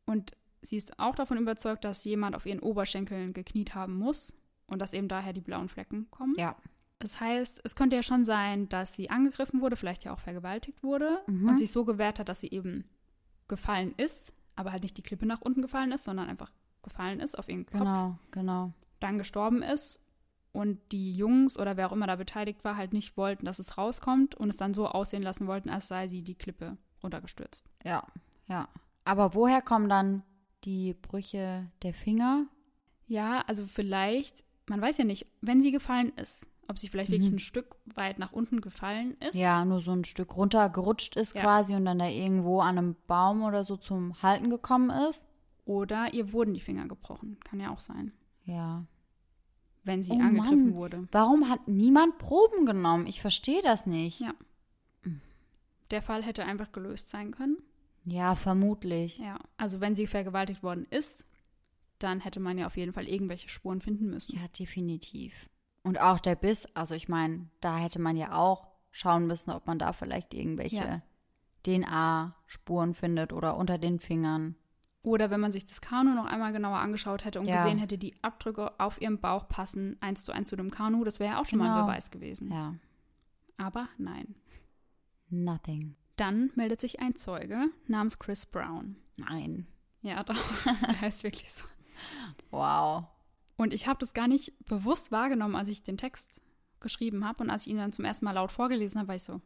[0.05, 0.31] Und
[0.61, 4.33] sie ist auch davon überzeugt, dass jemand auf ihren Oberschenkeln gekniet haben muss
[4.67, 6.35] und dass eben daher die blauen Flecken kommen.
[6.37, 6.55] Ja.
[6.99, 10.83] Das heißt, es könnte ja schon sein, dass sie angegriffen wurde, vielleicht ja auch vergewaltigt
[10.83, 11.49] wurde mhm.
[11.49, 12.85] und sich so gewehrt hat, dass sie eben
[13.47, 16.51] gefallen ist, aber halt nicht die Klippe nach unten gefallen ist, sondern einfach
[16.83, 17.79] gefallen ist auf ihren Kopf.
[17.79, 18.73] Genau, genau.
[18.99, 19.99] Dann gestorben ist
[20.51, 23.77] und die Jungs oder wer auch immer da beteiligt war, halt nicht wollten, dass es
[23.77, 27.69] rauskommt und es dann so aussehen lassen wollten, als sei sie die Klippe runtergestürzt.
[27.83, 28.05] Ja,
[28.47, 28.67] ja.
[29.05, 30.23] Aber woher kommen dann
[30.63, 32.45] die Brüche der Finger?
[33.07, 37.13] Ja, also vielleicht, man weiß ja nicht, wenn sie gefallen ist, ob sie vielleicht mhm.
[37.15, 39.35] wirklich ein Stück weit nach unten gefallen ist.
[39.35, 41.41] Ja, nur so ein Stück runtergerutscht ist ja.
[41.41, 45.23] quasi und dann da irgendwo an einem Baum oder so zum Halten gekommen ist.
[45.65, 47.37] Oder ihr wurden die Finger gebrochen.
[47.43, 48.13] Kann ja auch sein.
[48.45, 48.85] Ja.
[49.83, 50.75] Wenn sie oh angegriffen Mann.
[50.75, 51.07] wurde.
[51.11, 53.05] Warum hat niemand Proben genommen?
[53.05, 54.21] Ich verstehe das nicht.
[54.21, 54.33] Ja.
[55.91, 57.57] der Fall hätte einfach gelöst sein können.
[58.05, 59.19] Ja, vermutlich.
[59.19, 61.25] Ja, also wenn sie vergewaltigt worden ist,
[61.99, 64.35] dann hätte man ja auf jeden Fall irgendwelche Spuren finden müssen.
[64.35, 65.49] Ja, definitiv.
[65.83, 69.65] Und auch der Biss, also ich meine, da hätte man ja auch schauen müssen, ob
[69.67, 71.01] man da vielleicht irgendwelche ja.
[71.63, 74.55] DNA-Spuren findet oder unter den Fingern.
[75.03, 77.63] Oder wenn man sich das Kanu noch einmal genauer angeschaut hätte und ja.
[77.63, 81.19] gesehen hätte, die Abdrücke auf ihrem Bauch passen eins zu eins zu dem Kanu, das
[81.19, 81.71] wäre ja auch schon genau.
[81.71, 81.91] mal ein genau.
[81.91, 82.51] Beweis gewesen.
[82.51, 82.75] Ja.
[83.57, 84.35] Aber nein.
[85.29, 85.95] Nothing.
[86.17, 88.97] Dann meldet sich ein Zeuge namens Chris Brown.
[89.17, 89.65] Nein.
[90.01, 90.37] Ja, doch.
[90.65, 91.63] er heißt wirklich so.
[92.51, 93.05] Wow.
[93.61, 96.41] Und ich habe das gar nicht bewusst wahrgenommen, als ich den Text
[96.79, 97.43] geschrieben habe.
[97.43, 99.39] Und als ich ihn dann zum ersten Mal laut vorgelesen habe, war ich so.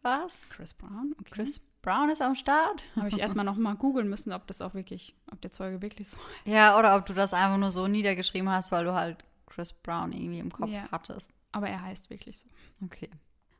[0.00, 0.48] Was?
[0.48, 1.14] Chris Brown?
[1.20, 1.34] Okay.
[1.34, 2.82] Chris Brown ist am Start?
[2.96, 6.16] Habe ich erstmal nochmal googeln müssen, ob das auch wirklich, ob der Zeuge wirklich so
[6.16, 6.50] ist.
[6.50, 10.12] Ja, oder ob du das einfach nur so niedergeschrieben hast, weil du halt Chris Brown
[10.12, 10.88] irgendwie im Kopf ja.
[10.90, 11.28] hattest.
[11.52, 12.48] Aber er heißt wirklich so.
[12.82, 13.10] Okay.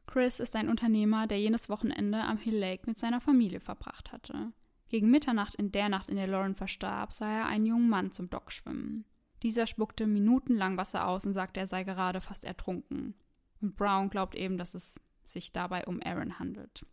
[0.06, 4.54] Chris ist ein Unternehmer, der jenes Wochenende am Hill Lake mit seiner Familie verbracht hatte.
[4.88, 8.30] Gegen Mitternacht in der Nacht, in der Lauren verstarb, sah er einen jungen Mann zum
[8.30, 9.04] Dock schwimmen.
[9.42, 13.14] Dieser spuckte minutenlang Wasser aus und sagte, er sei gerade fast ertrunken.
[13.60, 16.84] Und Brown glaubt eben, dass es sich dabei um Aaron handelt.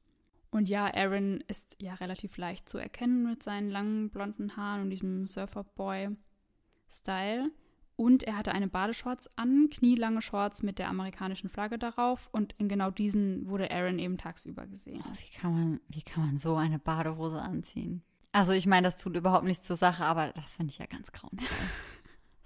[0.52, 4.90] Und ja, Aaron ist ja relativ leicht zu erkennen mit seinen langen blonden Haaren und
[4.90, 7.52] diesem Surferboy-Style.
[7.96, 12.30] Und er hatte eine Badeshorts an, knielange Shorts mit der amerikanischen Flagge darauf.
[12.32, 15.04] Und in genau diesen wurde Aaron eben tagsüber gesehen.
[15.06, 18.02] Oh, wie, kann man, wie kann man so eine Badehose anziehen?
[18.32, 21.12] Also ich meine, das tut überhaupt nichts zur Sache, aber das finde ich ja ganz
[21.12, 21.48] grauenvoll.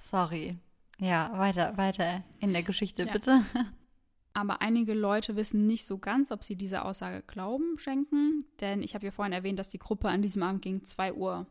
[0.04, 0.58] Sorry.
[1.00, 3.14] Ja, weiter, weiter in der Geschichte, ja.
[3.14, 3.46] bitte.
[4.34, 8.46] Aber einige Leute wissen nicht so ganz, ob sie dieser Aussage Glauben schenken.
[8.60, 11.48] Denn ich habe ja vorhin erwähnt, dass die Gruppe an diesem Abend gegen 2 Uhr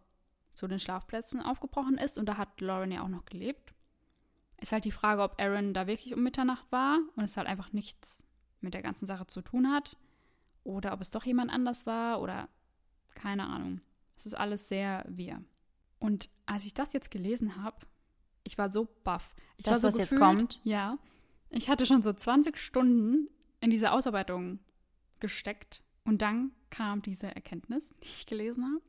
[0.53, 2.19] zu den Schlafplätzen aufgebrochen ist.
[2.19, 3.73] Und da hat Lauren ja auch noch gelebt.
[4.61, 7.73] Ist halt die Frage, ob Aaron da wirklich um Mitternacht war und es halt einfach
[7.73, 8.27] nichts
[8.61, 9.97] mit der ganzen Sache zu tun hat.
[10.63, 12.51] Oder ob es doch jemand anders war oder
[13.15, 13.81] keine Ahnung.
[14.15, 15.43] Es ist alles sehr wir.
[15.99, 17.87] Und als ich das jetzt gelesen habe,
[18.45, 19.35] ich war so baff.
[19.57, 20.61] Ich das, so was gefühlt, jetzt kommt?
[20.65, 20.99] Ja.
[21.51, 23.29] Ich hatte schon so 20 Stunden
[23.61, 24.59] in diese Ausarbeitung
[25.21, 28.83] gesteckt und dann kam diese Erkenntnis, die ich gelesen habe.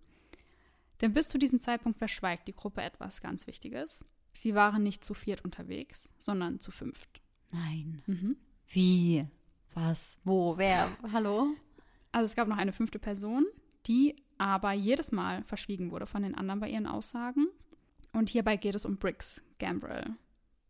[1.02, 4.06] Denn bis zu diesem Zeitpunkt verschweigt die Gruppe etwas ganz Wichtiges.
[4.34, 7.22] Sie waren nicht zu viert unterwegs, sondern zu fünft.
[7.52, 8.02] Nein.
[8.08, 8.38] Mhm.
[8.68, 9.28] Wie?
[9.74, 10.20] Was?
[10.24, 10.58] Wo?
[10.58, 10.90] Wer?
[11.12, 11.50] Hallo?
[12.12, 13.46] Also es gab noch eine fünfte Person,
[13.86, 17.48] die aber jedes Mal verschwiegen wurde von den anderen bei ihren Aussagen.
[18.14, 20.16] Und hierbei geht es um Briggs Gambrell.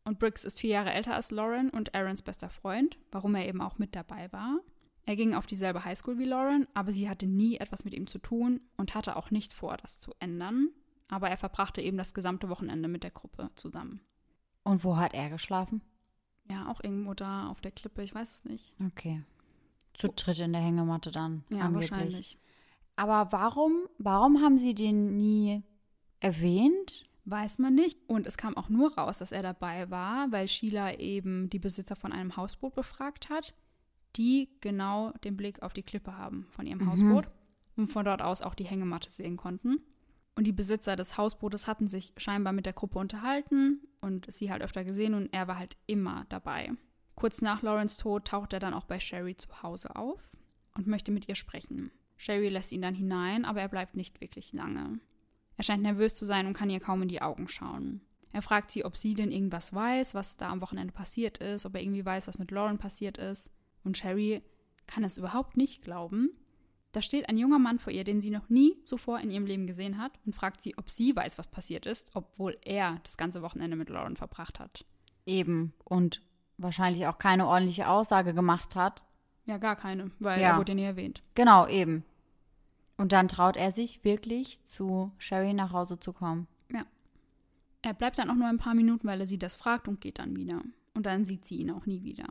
[0.05, 3.61] Und Briggs ist vier Jahre älter als Lauren und Aarons bester Freund, warum er eben
[3.61, 4.59] auch mit dabei war.
[5.05, 8.19] Er ging auf dieselbe Highschool wie Lauren, aber sie hatte nie etwas mit ihm zu
[8.19, 10.69] tun und hatte auch nicht vor, das zu ändern
[11.13, 14.01] aber er verbrachte eben das gesamte Wochenende mit der Gruppe zusammen.
[14.63, 15.81] Und wo hat er geschlafen?
[16.49, 18.73] Ja, auch irgendwo da auf der Klippe, ich weiß es nicht.
[18.85, 19.23] Okay.
[19.93, 21.43] Zu dritt in der Hängematte dann.
[21.49, 21.91] Ja, angeblich.
[21.91, 22.37] wahrscheinlich.
[22.95, 25.63] Aber warum, warum haben sie den nie
[26.19, 27.05] erwähnt?
[27.25, 27.99] Weiß man nicht.
[28.07, 31.95] Und es kam auch nur raus, dass er dabei war, weil Sheila eben die Besitzer
[31.95, 33.53] von einem Hausboot befragt hat,
[34.15, 36.91] die genau den Blick auf die Klippe haben von ihrem mhm.
[36.91, 37.27] Hausboot
[37.75, 39.79] und von dort aus auch die Hängematte sehen konnten.
[40.35, 44.61] Und die Besitzer des Hausbootes hatten sich scheinbar mit der Gruppe unterhalten und sie halt
[44.61, 46.71] öfter gesehen und er war halt immer dabei.
[47.15, 50.19] Kurz nach Lawrence Tod taucht er dann auch bei Sherry zu Hause auf
[50.75, 51.91] und möchte mit ihr sprechen.
[52.17, 54.99] Sherry lässt ihn dann hinein, aber er bleibt nicht wirklich lange.
[55.57, 58.01] Er scheint nervös zu sein und kann ihr kaum in die Augen schauen.
[58.31, 61.75] Er fragt sie, ob sie denn irgendwas weiß, was da am Wochenende passiert ist, ob
[61.75, 63.51] er irgendwie weiß, was mit Lauren passiert ist.
[63.83, 64.41] Und Sherry
[64.87, 66.31] kann es überhaupt nicht glauben
[66.93, 69.67] da steht ein junger Mann vor ihr, den sie noch nie zuvor in ihrem Leben
[69.67, 73.41] gesehen hat, und fragt sie, ob sie weiß, was passiert ist, obwohl er das ganze
[73.41, 74.85] Wochenende mit Lauren verbracht hat.
[75.25, 75.73] Eben.
[75.83, 76.21] Und
[76.57, 79.03] wahrscheinlich auch keine ordentliche Aussage gemacht hat.
[79.45, 80.51] Ja, gar keine, weil ja.
[80.51, 81.23] er wurde nie erwähnt.
[81.33, 82.05] Genau, eben.
[83.03, 86.47] Und dann traut er sich wirklich zu Sherry nach Hause zu kommen.
[86.71, 86.85] Ja.
[87.81, 90.19] Er bleibt dann auch nur ein paar Minuten, weil er sie das fragt und geht
[90.19, 90.61] dann wieder.
[90.93, 92.23] Und dann sieht sie ihn auch nie wieder.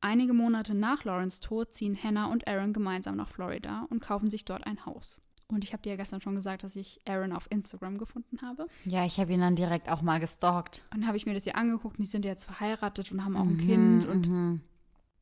[0.00, 4.44] Einige Monate nach Laurens Tod ziehen Hannah und Aaron gemeinsam nach Florida und kaufen sich
[4.44, 5.20] dort ein Haus.
[5.46, 8.66] Und ich habe dir ja gestern schon gesagt, dass ich Aaron auf Instagram gefunden habe.
[8.84, 10.82] Ja, ich habe ihn dann direkt auch mal gestalkt.
[10.92, 13.24] Und dann habe ich mir das hier angeguckt und die sind ja jetzt verheiratet und
[13.24, 14.06] haben auch ein mhm, Kind.
[14.08, 14.60] Und mhm.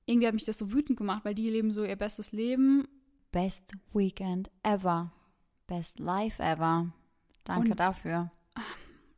[0.06, 2.88] irgendwie hat mich das so wütend gemacht, weil die leben so ihr bestes Leben.
[3.34, 5.10] Best Weekend ever.
[5.66, 6.92] Best Life ever.
[7.42, 8.30] Danke und dafür.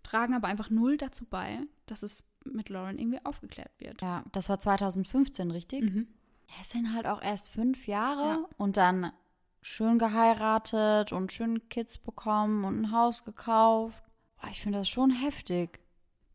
[0.03, 4.01] Tragen aber einfach null dazu bei, dass es mit Lauren irgendwie aufgeklärt wird.
[4.01, 5.83] Ja, das war 2015, richtig?
[5.83, 6.09] Mhm.
[6.49, 8.49] Ja, es sind halt auch erst fünf Jahre ja.
[8.57, 9.12] und dann
[9.61, 14.03] schön geheiratet und schön Kids bekommen und ein Haus gekauft.
[14.41, 15.81] Boah, ich finde das schon heftig.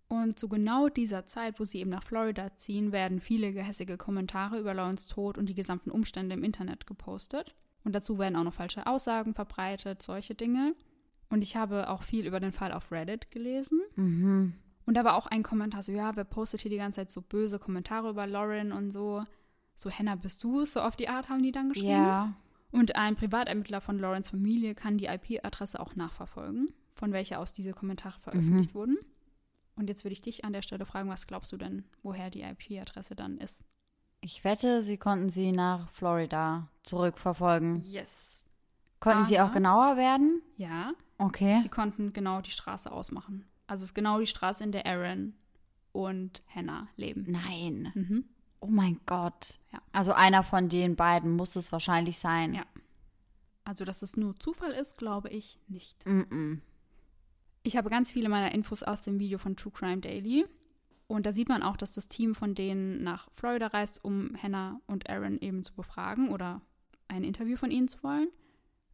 [0.08, 4.60] Und zu genau dieser Zeit, wo sie eben nach Florida ziehen, werden viele gehässige Kommentare
[4.60, 7.56] über Laurens Tod und die gesamten Umstände im Internet gepostet.
[7.84, 10.76] Und dazu werden auch noch falsche Aussagen verbreitet, solche Dinge.
[11.30, 13.82] Und ich habe auch viel über den Fall auf Reddit gelesen.
[13.96, 14.54] Mhm.
[14.86, 17.22] Und da war auch ein Kommentar so, ja, wer postet hier die ganze Zeit so
[17.22, 19.24] böse Kommentare über Lauren und so.
[19.76, 21.90] So, Hannah, bist du So auf die Art haben die dann geschrieben.
[21.90, 22.34] Ja.
[22.72, 27.74] Und ein Privatermittler von Laurens Familie kann die IP-Adresse auch nachverfolgen, von welcher aus diese
[27.74, 28.80] Kommentare veröffentlicht mhm.
[28.80, 28.98] wurden.
[29.76, 32.44] Und jetzt würde ich dich an der Stelle fragen, was glaubst du denn, woher die
[32.44, 33.62] IP-Adresse dann ist?
[34.22, 37.82] Ich wette, sie konnten sie nach Florida zurückverfolgen.
[37.82, 38.46] Yes.
[39.00, 39.28] Konnten Aha.
[39.28, 40.42] sie auch genauer werden?
[40.58, 40.94] Ja.
[41.18, 41.60] Okay.
[41.64, 43.46] Sie konnten genau die Straße ausmachen.
[43.66, 45.34] Also es ist genau die Straße, in der Aaron
[45.92, 47.26] und Hannah leben.
[47.28, 47.92] Nein.
[47.96, 48.26] Mhm.
[48.60, 49.60] Oh mein Gott.
[49.74, 49.82] Ja.
[49.92, 52.54] Also einer von den beiden muss es wahrscheinlich sein.
[52.54, 52.64] Ja.
[53.64, 56.06] Also, dass es nur Zufall ist, glaube ich nicht.
[56.06, 56.60] Mm, -mm.
[57.64, 60.46] Ich habe ganz viele meiner Infos aus dem Video von True Crime Daily.
[61.12, 64.80] Und da sieht man auch, dass das Team von denen nach Florida reist, um Hannah
[64.88, 66.62] und Aaron eben zu befragen oder
[67.10, 68.30] ein Interview von ihnen zu wollen.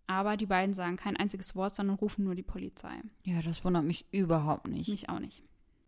[0.07, 3.01] Aber die beiden sagen kein einziges Wort, sondern rufen nur die Polizei.
[3.23, 4.89] Ja, das wundert mich überhaupt nicht.
[4.89, 5.43] Mich auch nicht.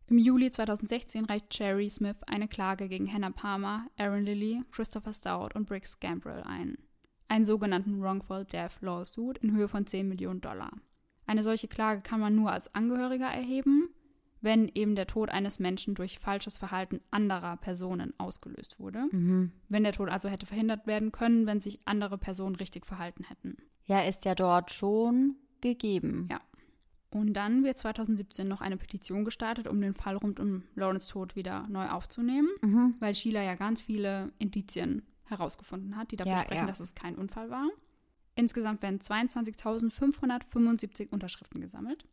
[0.07, 5.55] Im Juli 2016 reicht Cherry Smith eine Klage gegen Hannah Palmer, Aaron Lilly, Christopher Stout
[5.55, 6.77] und Briggs Gambrill ein.
[7.27, 10.73] Einen sogenannten Wrongful Death Lawsuit in Höhe von 10 Millionen Dollar.
[11.25, 13.89] Eine solche Klage kann man nur als Angehöriger erheben,
[14.41, 19.07] wenn eben der Tod eines Menschen durch falsches Verhalten anderer Personen ausgelöst wurde.
[19.11, 19.51] Mhm.
[19.67, 23.57] Wenn der Tod also hätte verhindert werden können, wenn sich andere Personen richtig verhalten hätten.
[23.85, 26.27] Ja, ist ja dort schon gegeben.
[26.31, 26.39] Ja.
[27.11, 31.35] Und dann wird 2017 noch eine Petition gestartet, um den Fall rund um Lawrence Tod
[31.35, 32.93] wieder neu aufzunehmen, mhm.
[32.99, 36.67] weil Sheila ja ganz viele Indizien herausgefunden hat, die dafür ja, sprechen, ja.
[36.67, 37.67] dass es kein Unfall war.
[38.35, 42.05] Insgesamt werden 22.575 Unterschriften gesammelt.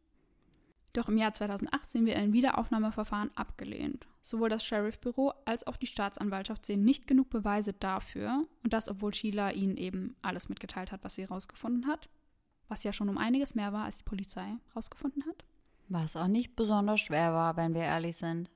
[0.97, 4.07] Doch im Jahr 2018 wird ein Wiederaufnahmeverfahren abgelehnt.
[4.23, 9.13] Sowohl das Sheriffbüro als auch die Staatsanwaltschaft sehen nicht genug Beweise dafür, und das obwohl
[9.13, 12.09] Sheila ihnen eben alles mitgeteilt hat, was sie herausgefunden hat
[12.69, 15.45] was ja schon um einiges mehr war, als die Polizei herausgefunden hat.
[15.89, 18.51] Was auch nicht besonders schwer war, wenn wir ehrlich sind.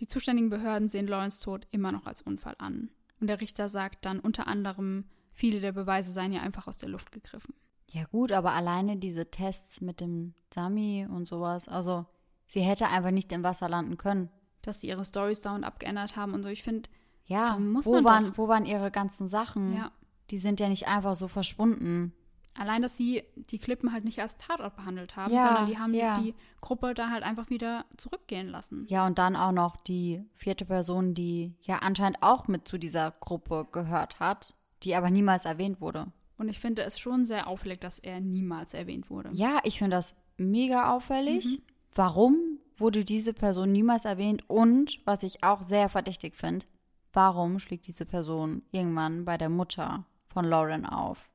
[0.00, 2.90] Die zuständigen Behörden sehen Lawrence Tod immer noch als Unfall an.
[3.20, 6.88] Und der Richter sagt dann unter anderem, viele der Beweise seien ja einfach aus der
[6.88, 7.54] Luft gegriffen.
[7.90, 12.06] Ja gut, aber alleine diese Tests mit dem Dummy und sowas, also
[12.46, 14.28] sie hätte einfach nicht im Wasser landen können.
[14.62, 16.88] Dass sie ihre Stories dauernd abgeändert haben und so, ich finde,
[17.24, 19.76] ja, muss wo, man waren, doch, wo waren ihre ganzen Sachen?
[19.76, 19.92] Ja.
[20.30, 22.12] Die sind ja nicht einfach so verschwunden.
[22.54, 25.94] Allein, dass sie die Klippen halt nicht als Tatort behandelt haben, ja, sondern die haben
[25.94, 26.18] ja.
[26.20, 28.84] die Gruppe da halt einfach wieder zurückgehen lassen.
[28.88, 33.12] Ja, und dann auch noch die vierte Person, die ja anscheinend auch mit zu dieser
[33.12, 36.10] Gruppe gehört hat, die aber niemals erwähnt wurde.
[36.38, 39.30] Und ich finde es schon sehr auffällig, dass er niemals erwähnt wurde.
[39.32, 41.44] Ja, ich finde das mega auffällig.
[41.44, 41.62] Mhm.
[41.94, 44.44] Warum wurde diese Person niemals erwähnt?
[44.48, 46.64] Und was ich auch sehr verdächtig finde,
[47.12, 51.28] warum schlägt diese Person irgendwann bei der Mutter von Lauren auf?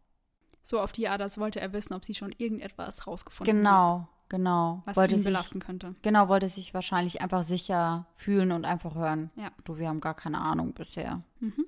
[0.62, 4.08] So auf die Art, als wollte er wissen, ob sie schon irgendetwas rausgefunden genau, hat.
[4.30, 4.84] Genau, genau.
[4.86, 5.96] Was wollte ihn belasten sich, könnte.
[6.02, 9.32] Genau, wollte sich wahrscheinlich einfach sicher fühlen und einfach hören.
[9.36, 9.52] Ja.
[9.66, 11.22] Du, wir haben gar keine Ahnung bisher.
[11.42, 11.66] Mhm.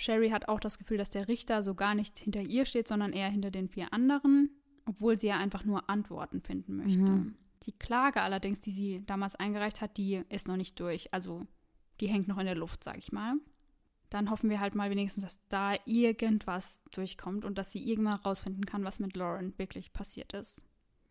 [0.00, 3.12] Sherry hat auch das Gefühl, dass der Richter so gar nicht hinter ihr steht, sondern
[3.12, 4.50] eher hinter den vier anderen,
[4.86, 6.98] obwohl sie ja einfach nur Antworten finden möchte.
[6.98, 7.36] Mhm.
[7.64, 11.12] Die Klage allerdings, die sie damals eingereicht hat, die ist noch nicht durch.
[11.12, 11.46] Also
[12.00, 13.34] die hängt noch in der Luft, sag ich mal
[14.10, 18.66] dann hoffen wir halt mal wenigstens, dass da irgendwas durchkommt und dass sie irgendwann rausfinden
[18.66, 20.60] kann, was mit Lauren wirklich passiert ist.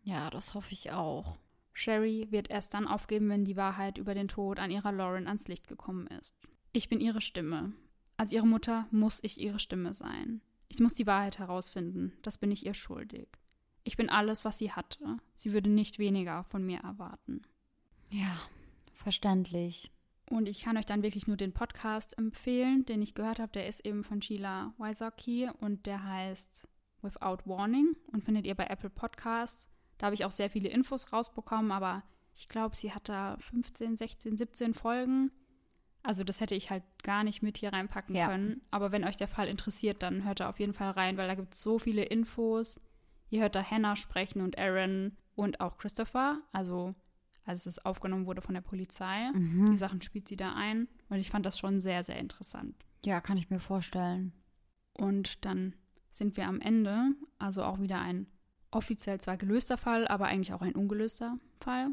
[0.02, 1.38] Ja, das hoffe ich auch.
[1.72, 5.48] Sherry wird erst dann aufgeben, wenn die Wahrheit über den Tod an ihrer Lauren ans
[5.48, 6.34] Licht gekommen ist.
[6.72, 7.72] Ich bin ihre Stimme.
[8.20, 10.42] Als ihre Mutter muss ich ihre Stimme sein.
[10.68, 12.12] Ich muss die Wahrheit herausfinden.
[12.20, 13.28] Das bin ich ihr schuldig.
[13.82, 15.16] Ich bin alles, was sie hatte.
[15.32, 17.40] Sie würde nicht weniger von mir erwarten.
[18.10, 18.38] Ja,
[18.92, 19.90] verständlich.
[20.28, 23.52] Und ich kann euch dann wirklich nur den Podcast empfehlen, den ich gehört habe.
[23.52, 26.68] Der ist eben von Sheila Wysocki und der heißt
[27.00, 29.70] Without Warning und findet ihr bei Apple Podcasts.
[29.96, 32.02] Da habe ich auch sehr viele Infos rausbekommen, aber
[32.34, 35.30] ich glaube, sie hat da 15, 16, 17 Folgen.
[36.02, 38.28] Also das hätte ich halt gar nicht mit hier reinpacken ja.
[38.28, 38.62] können.
[38.70, 41.34] Aber wenn euch der Fall interessiert, dann hört da auf jeden Fall rein, weil da
[41.34, 42.80] gibt es so viele Infos.
[43.28, 46.40] Ihr hört da Hannah sprechen und Aaron und auch Christopher.
[46.52, 46.94] Also
[47.44, 49.30] als es aufgenommen wurde von der Polizei.
[49.32, 49.70] Mhm.
[49.70, 50.88] Die Sachen spielt sie da ein.
[51.08, 52.74] Und ich fand das schon sehr, sehr interessant.
[53.04, 54.32] Ja, kann ich mir vorstellen.
[54.94, 55.74] Und dann
[56.10, 58.26] sind wir am Ende, also auch wieder ein
[58.70, 61.88] offiziell zwar gelöster Fall, aber eigentlich auch ein ungelöster Fall.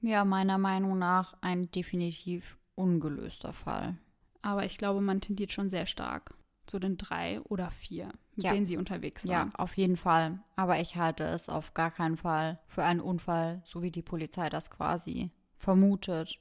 [0.00, 3.98] Ja, meiner Meinung nach ein definitiv ungelöster Fall.
[4.42, 6.34] Aber ich glaube, man tendiert schon sehr stark
[6.66, 8.52] zu den drei oder vier, mit ja.
[8.52, 9.48] denen sie unterwegs waren.
[9.48, 10.38] Ja, auf jeden Fall.
[10.56, 14.48] Aber ich halte es auf gar keinen Fall für einen Unfall, so wie die Polizei
[14.48, 16.38] das quasi vermutet.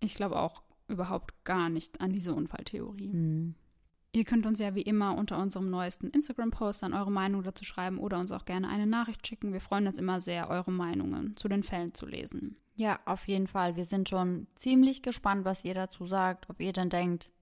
[0.00, 3.12] Ich glaube auch überhaupt gar nicht an diese Unfalltheorie.
[3.12, 3.54] Mhm.
[4.12, 7.98] Ihr könnt uns ja wie immer unter unserem neuesten Instagram-Post dann eure Meinung dazu schreiben
[7.98, 9.52] oder uns auch gerne eine Nachricht schicken.
[9.52, 12.56] Wir freuen uns immer sehr, eure Meinungen zu den Fällen zu lesen.
[12.78, 13.74] Ja, auf jeden Fall.
[13.74, 16.48] Wir sind schon ziemlich gespannt, was ihr dazu sagt.
[16.48, 17.32] Ob ihr dann denkt,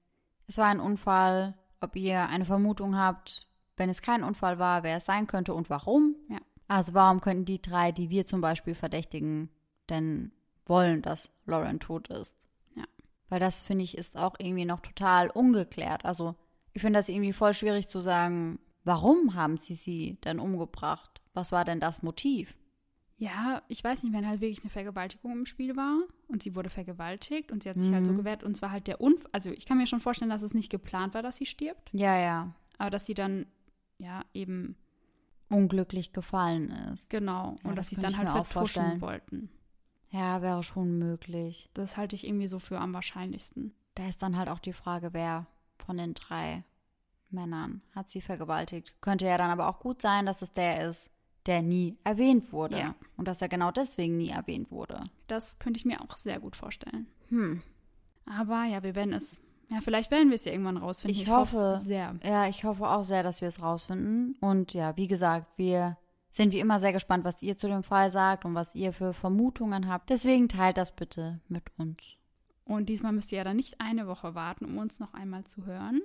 [0.46, 4.96] es war ein Unfall, ob ihr eine Vermutung habt, wenn es kein Unfall war, wer
[4.96, 6.16] es sein könnte und warum.
[6.30, 6.38] Ja.
[6.68, 9.50] Also warum könnten die drei, die wir zum Beispiel verdächtigen,
[9.90, 10.32] denn
[10.64, 12.34] wollen, dass Lauren tot ist?
[12.74, 12.84] Ja.
[13.28, 16.06] Weil das, finde ich, ist auch irgendwie noch total ungeklärt.
[16.06, 16.34] Also
[16.72, 21.20] ich finde das irgendwie voll schwierig zu sagen, warum haben sie sie denn umgebracht?
[21.34, 22.56] Was war denn das Motiv?
[23.18, 26.68] Ja, ich weiß nicht, wenn halt wirklich eine Vergewaltigung im Spiel war und sie wurde
[26.68, 27.94] vergewaltigt und sie hat sich mhm.
[27.94, 28.18] halt so mhm.
[28.18, 29.30] gewehrt und zwar halt der Unfall.
[29.32, 31.90] Also ich kann mir schon vorstellen, dass es nicht geplant war, dass sie stirbt.
[31.92, 32.54] Ja, ja.
[32.76, 33.46] Aber dass sie dann,
[33.98, 34.76] ja, eben
[35.48, 37.08] unglücklich gefallen ist.
[37.08, 37.56] Genau.
[37.62, 39.48] Ja, und dass sie es dann halt vertuschen wollten.
[40.10, 41.70] Ja, wäre schon möglich.
[41.72, 43.74] Das halte ich irgendwie so für am wahrscheinlichsten.
[43.94, 45.46] Da ist dann halt auch die Frage, wer
[45.78, 46.64] von den drei
[47.30, 48.94] Männern hat sie vergewaltigt.
[49.00, 51.08] Könnte ja dann aber auch gut sein, dass es der ist,
[51.46, 52.78] der nie erwähnt wurde.
[52.78, 52.94] Ja.
[53.16, 55.04] Und dass er genau deswegen nie erwähnt wurde.
[55.26, 57.06] Das könnte ich mir auch sehr gut vorstellen.
[57.28, 57.62] Hm.
[58.26, 59.40] Aber ja, wir werden es.
[59.68, 61.16] Ja, vielleicht werden wir es ja irgendwann rausfinden.
[61.16, 62.14] Ich, ich hoffe sehr.
[62.22, 64.36] Ja, ich hoffe auch sehr, dass wir es rausfinden.
[64.40, 65.96] Und ja, wie gesagt, wir
[66.30, 69.12] sind wie immer sehr gespannt, was ihr zu dem Fall sagt und was ihr für
[69.12, 70.10] Vermutungen habt.
[70.10, 72.02] Deswegen teilt das bitte mit uns.
[72.64, 75.66] Und diesmal müsst ihr ja dann nicht eine Woche warten, um uns noch einmal zu
[75.66, 76.02] hören.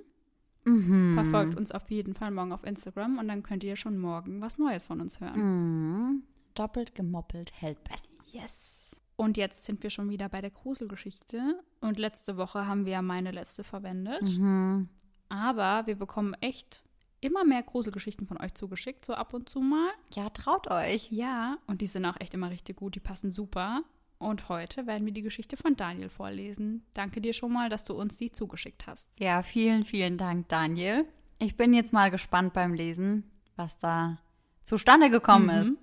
[0.64, 1.14] Mhm.
[1.14, 4.58] Verfolgt uns auf jeden Fall morgen auf Instagram und dann könnt ihr schon morgen was
[4.58, 5.40] Neues von uns hören.
[5.40, 6.22] Mhm.
[6.54, 8.08] Doppelt gemoppelt hält besser.
[8.30, 8.96] Yes.
[9.16, 11.60] Und jetzt sind wir schon wieder bei der Gruselgeschichte.
[11.80, 14.22] Und letzte Woche haben wir ja meine letzte verwendet.
[14.22, 14.88] Mhm.
[15.28, 16.82] Aber wir bekommen echt
[17.20, 19.90] immer mehr Gruselgeschichten von euch zugeschickt, so ab und zu mal.
[20.14, 21.10] Ja, traut euch.
[21.10, 23.82] Ja, und die sind auch echt immer richtig gut, die passen super.
[24.22, 26.86] Und heute werden wir die Geschichte von Daniel vorlesen.
[26.94, 29.08] Danke dir schon mal, dass du uns die zugeschickt hast.
[29.18, 31.06] Ja, vielen, vielen Dank, Daniel.
[31.40, 34.18] Ich bin jetzt mal gespannt beim Lesen, was da
[34.62, 35.72] zustande gekommen mhm.
[35.72, 35.78] ist.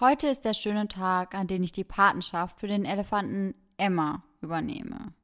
[0.00, 5.14] Heute ist der schöne Tag, an dem ich die Patenschaft für den Elefanten Emma übernehme.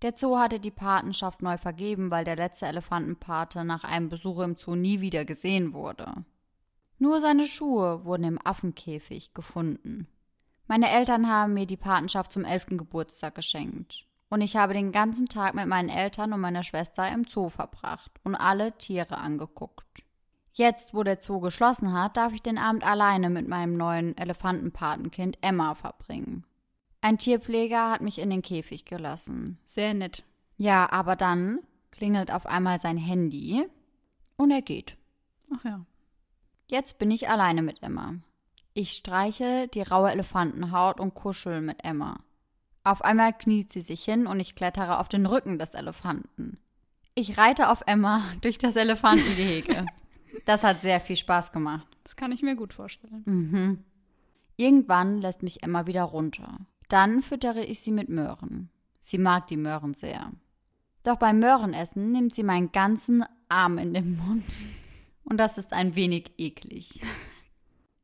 [0.00, 4.56] Der Zoo hatte die Patenschaft neu vergeben, weil der letzte Elefantenpate nach einem Besuch im
[4.56, 6.24] Zoo nie wieder gesehen wurde.
[6.98, 10.08] Nur seine Schuhe wurden im Affenkäfig gefunden.
[10.70, 14.06] Meine Eltern haben mir die Patenschaft zum elften Geburtstag geschenkt.
[14.28, 18.12] Und ich habe den ganzen Tag mit meinen Eltern und meiner Schwester im Zoo verbracht
[18.22, 20.04] und alle Tiere angeguckt.
[20.52, 25.38] Jetzt, wo der Zoo geschlossen hat, darf ich den Abend alleine mit meinem neuen Elefantenpatenkind
[25.40, 26.44] Emma verbringen.
[27.00, 29.58] Ein Tierpfleger hat mich in den Käfig gelassen.
[29.64, 30.22] Sehr nett.
[30.56, 31.58] Ja, aber dann
[31.90, 33.66] klingelt auf einmal sein Handy
[34.36, 34.96] und er geht.
[35.52, 35.84] Ach ja.
[36.68, 38.20] Jetzt bin ich alleine mit Emma.
[38.72, 42.20] Ich streiche die raue Elefantenhaut und kuschel mit Emma.
[42.84, 46.58] Auf einmal kniet sie sich hin und ich klettere auf den Rücken des Elefanten.
[47.14, 49.84] Ich reite auf Emma durch das Elefantengehege.
[50.44, 51.86] das hat sehr viel Spaß gemacht.
[52.04, 53.22] Das kann ich mir gut vorstellen.
[53.26, 53.84] Mhm.
[54.56, 56.58] Irgendwann lässt mich Emma wieder runter.
[56.88, 58.70] Dann füttere ich sie mit Möhren.
[58.98, 60.32] Sie mag die Möhren sehr.
[61.02, 64.66] Doch beim Möhrenessen nimmt sie meinen ganzen Arm in den Mund.
[65.24, 67.00] Und das ist ein wenig eklig.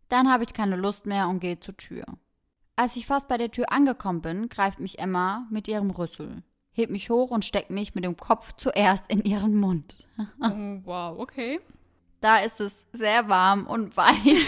[0.08, 2.04] Dann habe ich keine Lust mehr und gehe zur Tür.
[2.76, 6.42] Als ich fast bei der Tür angekommen bin, greift mich Emma mit ihrem Rüssel,
[6.72, 10.06] hebt mich hoch und steckt mich mit dem Kopf zuerst in ihren Mund.
[10.40, 11.60] oh, wow, okay.
[12.20, 14.46] Da ist es sehr warm und weich,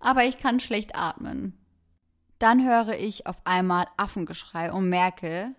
[0.00, 1.56] aber ich kann schlecht atmen.
[2.38, 5.54] Dann höre ich auf einmal Affengeschrei und merke,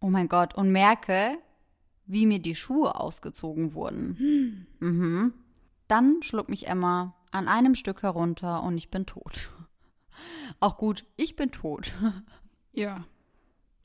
[0.00, 1.38] oh mein Gott, und merke,
[2.04, 4.16] wie mir die Schuhe ausgezogen wurden.
[4.18, 4.66] Hm.
[4.80, 5.34] Mhm.
[5.88, 9.50] Dann schluckt mich Emma an einem Stück herunter und ich bin tot.
[10.60, 11.92] Auch gut, ich bin tot.
[12.74, 13.04] Ja.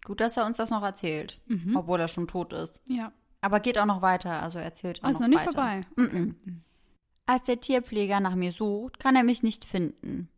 [0.05, 1.75] Gut, dass er uns das noch erzählt, mhm.
[1.75, 2.79] obwohl er schon tot ist.
[2.87, 3.11] Ja.
[3.41, 5.81] Aber geht auch noch weiter, also erzählt auch also noch, noch nicht vorbei.
[5.97, 6.35] Mm -mm.
[7.25, 10.29] Als der Tierpfleger nach mir sucht, kann er mich nicht finden.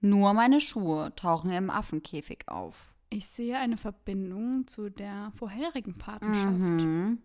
[0.00, 2.94] Nur meine Schuhe tauchen im Affenkäfig auf.
[3.10, 6.58] Ich sehe eine Verbindung zu der vorherigen Patenschaft.
[6.58, 7.18] Mhm.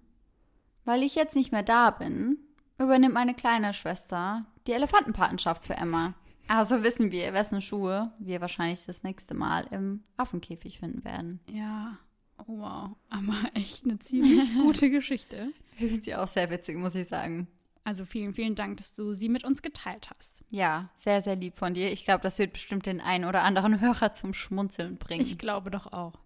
[0.84, 2.40] Weil ich jetzt nicht mehr da bin,
[2.82, 6.14] übernimmt meine kleine Schwester die Elefantenpatenschaft für Emma.
[6.48, 11.40] Also wissen wir, wessen Schuhe wir wahrscheinlich das nächste Mal im Affenkäfig finden werden.
[11.50, 11.98] Ja,
[12.40, 12.90] oh wow.
[13.10, 15.54] Aber echt eine ziemlich gute Geschichte.
[15.74, 17.48] Ich finde sie auch sehr witzig, muss ich sagen.
[17.84, 20.44] Also vielen, vielen Dank, dass du sie mit uns geteilt hast.
[20.52, 21.92] Ja, sehr, sehr lieb von dir.
[21.92, 25.22] Ich glaube, das wird bestimmt den einen oder anderen Hörer zum Schmunzeln bringen.
[25.22, 26.20] Ich glaube doch auch.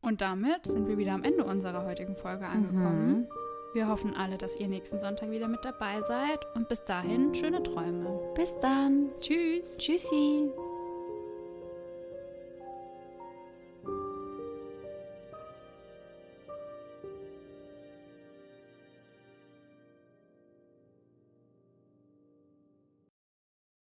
[0.00, 3.18] Und damit sind wir wieder am Ende unserer heutigen Folge angekommen.
[3.18, 3.26] Mhm.
[3.72, 7.62] Wir hoffen alle, dass ihr nächsten Sonntag wieder mit dabei seid und bis dahin schöne
[7.62, 8.18] Träume.
[8.34, 9.10] Bis dann.
[9.20, 9.76] Tschüss.
[9.76, 10.50] Tschüssi.